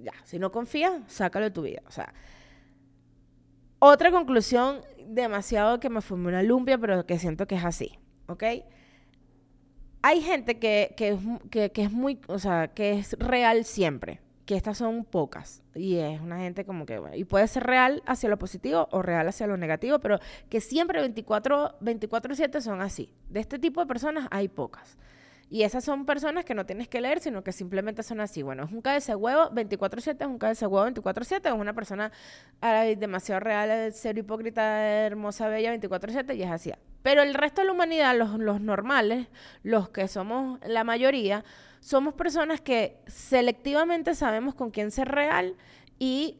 ya, 0.04 0.12
si 0.26 0.40
no 0.40 0.52
confías, 0.52 1.04
sácalo 1.08 1.46
de 1.46 1.52
tu 1.52 1.62
vida. 1.62 1.82
O 1.88 1.92
sea, 1.92 2.14
otra 3.80 4.12
conclusión 4.12 4.82
demasiado 5.08 5.80
que 5.80 5.90
me 5.90 6.02
fue 6.02 6.18
una 6.18 6.44
lumpia, 6.44 6.78
pero 6.78 7.06
que 7.06 7.18
siento 7.18 7.48
que 7.48 7.56
es 7.56 7.64
así, 7.64 7.98
¿ok? 8.28 8.44
hay 10.02 10.22
gente 10.22 10.60
que, 10.60 10.96
que, 10.98 11.72
que 11.72 11.82
es 11.82 11.92
muy, 11.92 12.20
o 12.28 12.40
sea, 12.40 12.70
que 12.70 13.00
es 13.00 13.18
real 13.20 13.66
siempre, 13.66 14.22
que 14.50 14.56
estas 14.56 14.80
son 14.80 15.06
pocas. 15.06 15.62
Y 15.76 15.98
es 15.98 16.20
una 16.20 16.40
gente 16.40 16.66
como 16.66 16.88
que, 16.88 16.98
bueno, 16.98 17.16
y 17.16 17.24
puede 17.24 17.48
ser 17.48 17.68
real 17.68 18.02
hacia 18.08 18.30
lo 18.30 18.40
positivo 18.40 18.88
o 18.90 19.04
real 19.04 19.28
hacia 19.28 19.46
lo 19.46 19.58
negativo, 19.58 20.00
pero 20.00 20.18
que 20.50 20.60
siempre 20.60 21.00
24 21.02 21.78
24/7 21.80 22.60
son 22.60 22.82
así. 22.82 23.14
De 23.30 23.42
este 23.42 23.60
tipo 23.60 23.80
de 23.80 23.86
personas 23.86 24.28
hay 24.32 24.48
pocas. 24.48 24.98
Y 25.52 25.62
esas 25.62 25.84
son 25.84 26.08
personas 26.08 26.46
que 26.46 26.56
no 26.56 26.66
tienes 26.66 26.88
que 26.88 27.00
leer, 27.00 27.20
sino 27.20 27.44
que 27.44 27.52
simplemente 27.52 28.02
son 28.02 28.22
así. 28.22 28.42
Bueno, 28.42 28.64
es 28.64 28.72
un 28.72 28.82
cabeza 28.82 29.16
huevo 29.16 29.52
24-7, 29.52 30.18
es 30.20 30.28
un 30.28 30.40
cabeza 30.40 30.68
huevo 30.68 30.88
24-7, 30.88 31.46
es 31.46 31.54
una 31.54 31.74
persona 31.74 32.12
demasiado 32.98 33.42
real, 33.42 33.92
cero 33.94 34.20
hipócrita, 34.20 34.84
hermosa, 35.06 35.48
bella 35.48 35.72
24-7 35.76 36.36
y 36.36 36.42
es 36.42 36.50
así. 36.50 36.72
Pero 37.04 37.22
el 37.22 37.36
resto 37.36 37.62
de 37.62 37.68
la 37.68 37.74
humanidad, 37.74 38.18
los, 38.18 38.40
los 38.40 38.62
normales, 38.62 39.28
los 39.62 39.90
que 39.90 40.08
somos 40.08 40.60
la 40.66 40.84
mayoría, 40.84 41.46
somos 41.80 42.14
personas 42.14 42.62
que 42.62 42.98
selectivamente 43.08 44.16
sabemos 44.16 44.56
con 44.56 44.72
quién 44.72 44.92
ser 44.92 45.10
real 45.10 45.56
y 45.98 46.38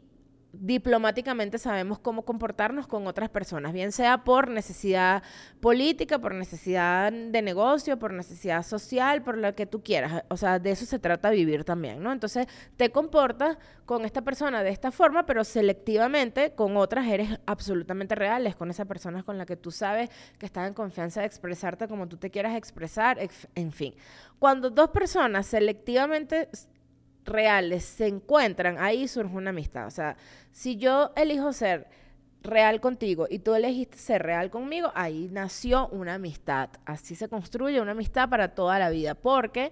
diplomáticamente 0.52 1.58
sabemos 1.60 2.00
cómo 2.00 2.26
comportarnos 2.26 2.88
con 2.88 3.06
otras 3.08 3.30
personas, 3.30 3.72
bien 3.72 3.92
sea 3.92 4.24
por 4.24 4.50
necesidad 4.50 5.22
política, 5.60 6.20
por 6.20 6.34
necesidad 6.34 7.12
de 7.12 7.42
negocio, 7.42 8.00
por 8.00 8.14
necesidad 8.14 8.64
social, 8.64 9.22
por 9.22 9.38
lo 9.38 9.54
que 9.56 9.66
tú 9.66 9.84
quieras. 9.84 10.24
O 10.30 10.38
sea, 10.38 10.60
de 10.60 10.72
eso 10.72 10.86
se 10.86 11.00
trata 11.00 11.30
vivir 11.30 11.64
también, 11.64 12.02
¿no? 12.02 12.12
Entonces, 12.12 12.48
te 12.78 12.92
comportas 12.92 13.58
con 13.86 14.06
esta 14.06 14.22
persona 14.24 14.64
de 14.64 14.70
esta 14.72 14.92
forma, 14.92 15.26
pero 15.26 15.44
selectivamente 15.44 16.54
con 16.56 16.78
otras 16.78 17.08
eres 17.08 17.40
absolutamente 17.46 18.16
reales, 18.16 18.56
con 18.56 18.70
esa 18.70 18.86
persona 18.86 19.24
con 19.24 19.38
la 19.38 19.46
que 19.46 19.56
tú 19.56 19.72
sabes 19.72 20.10
que 20.38 20.46
estás 20.46 20.68
en 20.68 20.74
confianza 20.74 21.22
de 21.22 21.28
expresarte 21.28 21.88
como 21.88 22.08
tú 22.08 22.18
te 22.18 22.30
quieras 22.32 22.56
expresar, 22.56 23.20
ex- 23.20 23.48
en 23.56 23.72
fin. 23.72 23.94
Cuando 24.40 24.70
dos 24.70 24.90
personas 24.90 25.46
selectivamente 25.48 26.50
reales 27.30 27.86
se 27.86 28.08
encuentran, 28.08 28.78
ahí 28.80 29.08
surge 29.08 29.36
una 29.36 29.52
amistad. 29.52 29.88
O 29.88 29.92
sea, 29.92 30.18
si 30.52 30.76
yo 30.78 31.12
elijo 31.16 31.54
ser 31.54 31.88
real 32.42 32.80
contigo 32.80 33.28
y 33.30 33.40
tú 33.40 33.56
elegiste 33.56 33.98
ser 33.98 34.24
real 34.24 34.50
conmigo, 34.50 34.92
ahí 34.96 35.30
nació 35.32 35.88
una 35.90 36.16
amistad. 36.16 36.70
Así 36.86 37.16
se 37.16 37.30
construye 37.30 37.82
una 37.82 37.92
amistad 37.92 38.30
para 38.30 38.56
toda 38.56 38.80
la 38.80 38.90
vida, 38.90 39.16
porque 39.16 39.72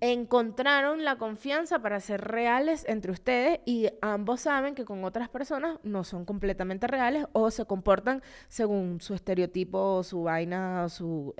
encontraron 0.00 1.04
la 1.04 1.16
confianza 1.16 1.80
para 1.80 2.00
ser 2.00 2.22
reales 2.22 2.86
entre 2.88 3.12
ustedes 3.12 3.60
y 3.66 3.90
ambos 4.00 4.40
saben 4.40 4.74
que 4.74 4.86
con 4.86 5.04
otras 5.04 5.28
personas 5.28 5.78
no 5.82 6.04
son 6.04 6.24
completamente 6.24 6.86
reales 6.86 7.26
o 7.32 7.50
se 7.50 7.66
comportan 7.66 8.22
según 8.48 9.02
su 9.02 9.12
estereotipo 9.12 9.96
o 9.96 10.02
su 10.02 10.22
vaina 10.22 10.84
o 10.84 10.88
su 10.88 11.34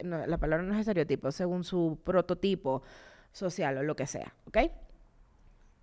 la 0.00 0.38
palabra 0.38 0.64
no 0.64 0.74
es 0.74 0.80
estereotipo, 0.80 1.32
según 1.32 1.64
su 1.64 1.98
prototipo 2.04 2.82
social 3.32 3.78
o 3.78 3.82
lo 3.82 3.96
que 3.96 4.06
sea, 4.06 4.32
¿ok? 4.46 4.58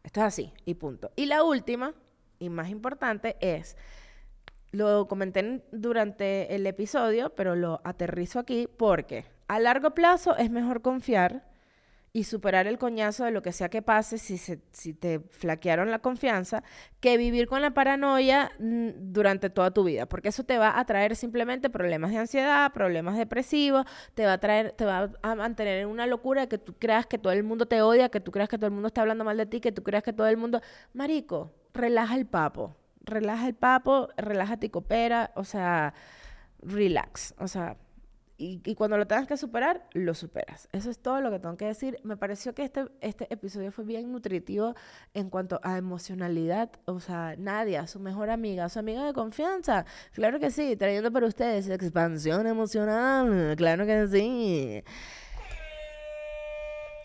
Esto 0.03 0.21
es 0.21 0.25
así 0.25 0.53
y 0.65 0.73
punto. 0.75 1.11
Y 1.15 1.25
la 1.27 1.43
última 1.43 1.93
y 2.39 2.49
más 2.49 2.69
importante 2.69 3.37
es 3.39 3.77
lo 4.71 5.07
comenté 5.07 5.41
en- 5.41 5.63
durante 5.71 6.55
el 6.55 6.65
episodio, 6.65 7.31
pero 7.35 7.55
lo 7.55 7.81
aterrizo 7.83 8.39
aquí 8.39 8.67
porque 8.77 9.25
a 9.47 9.59
largo 9.59 9.91
plazo 9.91 10.35
es 10.37 10.49
mejor 10.49 10.81
confiar 10.81 11.50
y 12.13 12.25
superar 12.25 12.67
el 12.67 12.77
coñazo 12.77 13.23
de 13.23 13.31
lo 13.31 13.41
que 13.41 13.53
sea 13.53 13.69
que 13.69 13.81
pase 13.81 14.17
si, 14.17 14.37
se- 14.37 14.59
si 14.73 14.93
te 14.93 15.21
flaquearon 15.29 15.91
la 15.91 15.99
confianza, 15.99 16.61
que 16.99 17.15
vivir 17.17 17.47
con 17.47 17.61
la 17.61 17.71
paranoia 17.73 18.51
mm, 18.59 18.89
durante 19.13 19.49
toda 19.49 19.71
tu 19.71 19.85
vida, 19.85 20.05
porque 20.07 20.27
eso 20.29 20.43
te 20.43 20.57
va 20.57 20.77
a 20.77 20.85
traer 20.85 21.15
simplemente 21.15 21.69
problemas 21.69 22.11
de 22.11 22.17
ansiedad, 22.17 22.73
problemas 22.73 23.17
depresivos, 23.17 23.85
te 24.13 24.25
va 24.25 24.33
a 24.33 24.37
traer, 24.39 24.73
te 24.73 24.83
va 24.85 25.11
a 25.21 25.35
mantener 25.35 25.79
en 25.79 25.87
una 25.87 26.05
locura 26.05 26.41
de 26.41 26.47
que 26.49 26.57
tú 26.57 26.73
creas 26.77 27.05
que 27.05 27.17
todo 27.17 27.31
el 27.33 27.43
mundo 27.43 27.65
te 27.65 27.81
odia, 27.81 28.09
que 28.09 28.19
tú 28.19 28.31
creas 28.31 28.49
que 28.49 28.57
todo 28.57 28.67
el 28.67 28.73
mundo 28.73 28.87
está 28.87 29.01
hablando 29.01 29.23
mal 29.23 29.37
de 29.37 29.45
ti, 29.45 29.61
que 29.61 29.71
tú 29.71 29.81
creas 29.83 30.03
que 30.03 30.11
todo 30.13 30.27
el 30.27 30.35
mundo, 30.37 30.59
marico, 30.93 31.53
relaja 31.73 32.15
el 32.15 32.25
papo, 32.25 32.75
relaja 33.05 33.47
el 33.47 33.55
papo, 33.55 34.09
relájate 34.17 34.65
y 34.67 34.69
coopera, 34.69 35.31
o 35.35 35.45
sea, 35.45 35.93
relax, 36.61 37.33
o 37.39 37.47
sea, 37.47 37.77
y, 38.41 38.59
y 38.65 38.73
cuando 38.73 38.97
lo 38.97 39.05
tengas 39.05 39.27
que 39.27 39.37
superar, 39.37 39.87
lo 39.93 40.15
superas. 40.15 40.67
Eso 40.71 40.89
es 40.89 40.99
todo 40.99 41.21
lo 41.21 41.29
que 41.29 41.37
tengo 41.37 41.55
que 41.57 41.65
decir. 41.65 41.99
Me 42.03 42.17
pareció 42.17 42.55
que 42.55 42.63
este, 42.63 42.87
este 42.99 43.31
episodio 43.31 43.71
fue 43.71 43.85
bien 43.85 44.11
nutritivo 44.11 44.73
en 45.13 45.29
cuanto 45.29 45.59
a 45.63 45.77
emocionalidad. 45.77 46.71
O 46.85 46.99
sea, 46.99 47.35
Nadia, 47.37 47.85
su 47.85 47.99
mejor 47.99 48.31
amiga, 48.31 48.67
su 48.69 48.79
amiga 48.79 49.05
de 49.05 49.13
confianza. 49.13 49.85
Claro 50.13 50.39
que 50.39 50.49
sí, 50.49 50.75
trayendo 50.75 51.11
para 51.11 51.27
ustedes 51.27 51.69
expansión 51.69 52.47
emocional. 52.47 53.53
Claro 53.57 53.85
que 53.85 54.07
sí. 54.07 54.83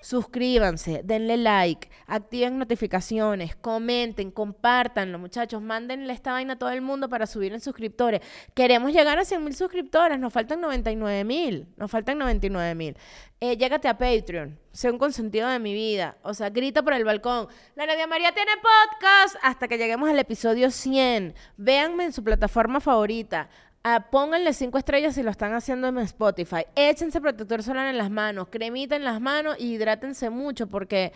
Suscríbanse, 0.07 1.01
denle 1.03 1.37
like, 1.37 1.91
activen 2.07 2.59
notificaciones, 2.59 3.57
comenten, 3.57 4.31
compártanlo, 4.31 5.19
muchachos. 5.19 5.61
Mándenle 5.61 6.13
esta 6.13 6.31
vaina 6.31 6.53
a 6.53 6.57
todo 6.57 6.71
el 6.71 6.81
mundo 6.81 7.09
para 7.09 7.27
subir 7.27 7.53
en 7.53 7.61
suscriptores. 7.61 8.21
Queremos 8.55 8.93
llegar 8.93 9.19
a 9.19 9.25
100 9.25 9.43
mil 9.43 9.57
suscriptores, 9.57 10.21
nos 10.21 10.33
faltan 10.33 10.61
99 10.61 11.25
mil. 11.25 11.67
Nos 11.77 11.91
faltan 11.91 12.19
99 12.19 12.77
mil. 12.77 12.97
Eh, 13.41 13.57
llégate 13.57 13.89
a 13.89 13.99
Patreon, 13.99 14.59
sé 14.73 14.93
un 14.93 14.99
consentido 14.99 15.49
de 15.49 15.59
mi 15.59 15.75
vida. 15.75 16.17
O 16.23 16.35
sea, 16.35 16.51
grita 16.51 16.85
por 16.85 16.93
el 16.93 17.05
balcón. 17.05 17.49
La 17.75 17.85
Nadia 17.85 18.07
María 18.07 18.33
tiene 18.33 18.53
podcast 18.57 19.37
hasta 19.43 19.67
que 19.67 19.77
lleguemos 19.77 20.09
al 20.09 20.21
episodio 20.21 20.71
100. 20.71 21.35
Véanme 21.57 22.05
en 22.05 22.13
su 22.13 22.23
plataforma 22.23 22.81
favorita. 22.81 23.51
Ah, 23.89 24.09
pónganle 24.11 24.53
cinco 24.53 24.79
estrellas 24.79 25.15
si 25.15 25.23
lo 25.23 25.31
están 25.31 25.55
haciendo 25.55 25.87
en 25.87 25.99
Spotify. 25.99 26.65
Échense 26.75 27.21
protector 27.21 27.63
solar 27.63 27.87
en 27.87 27.97
las 27.97 28.11
manos, 28.11 28.49
cremita 28.51 28.97
en 28.97 29.05
las 29.05 29.21
manos 29.21 29.55
y 29.61 29.75
hidrátense 29.75 30.29
mucho 30.29 30.67
porque, 30.67 31.13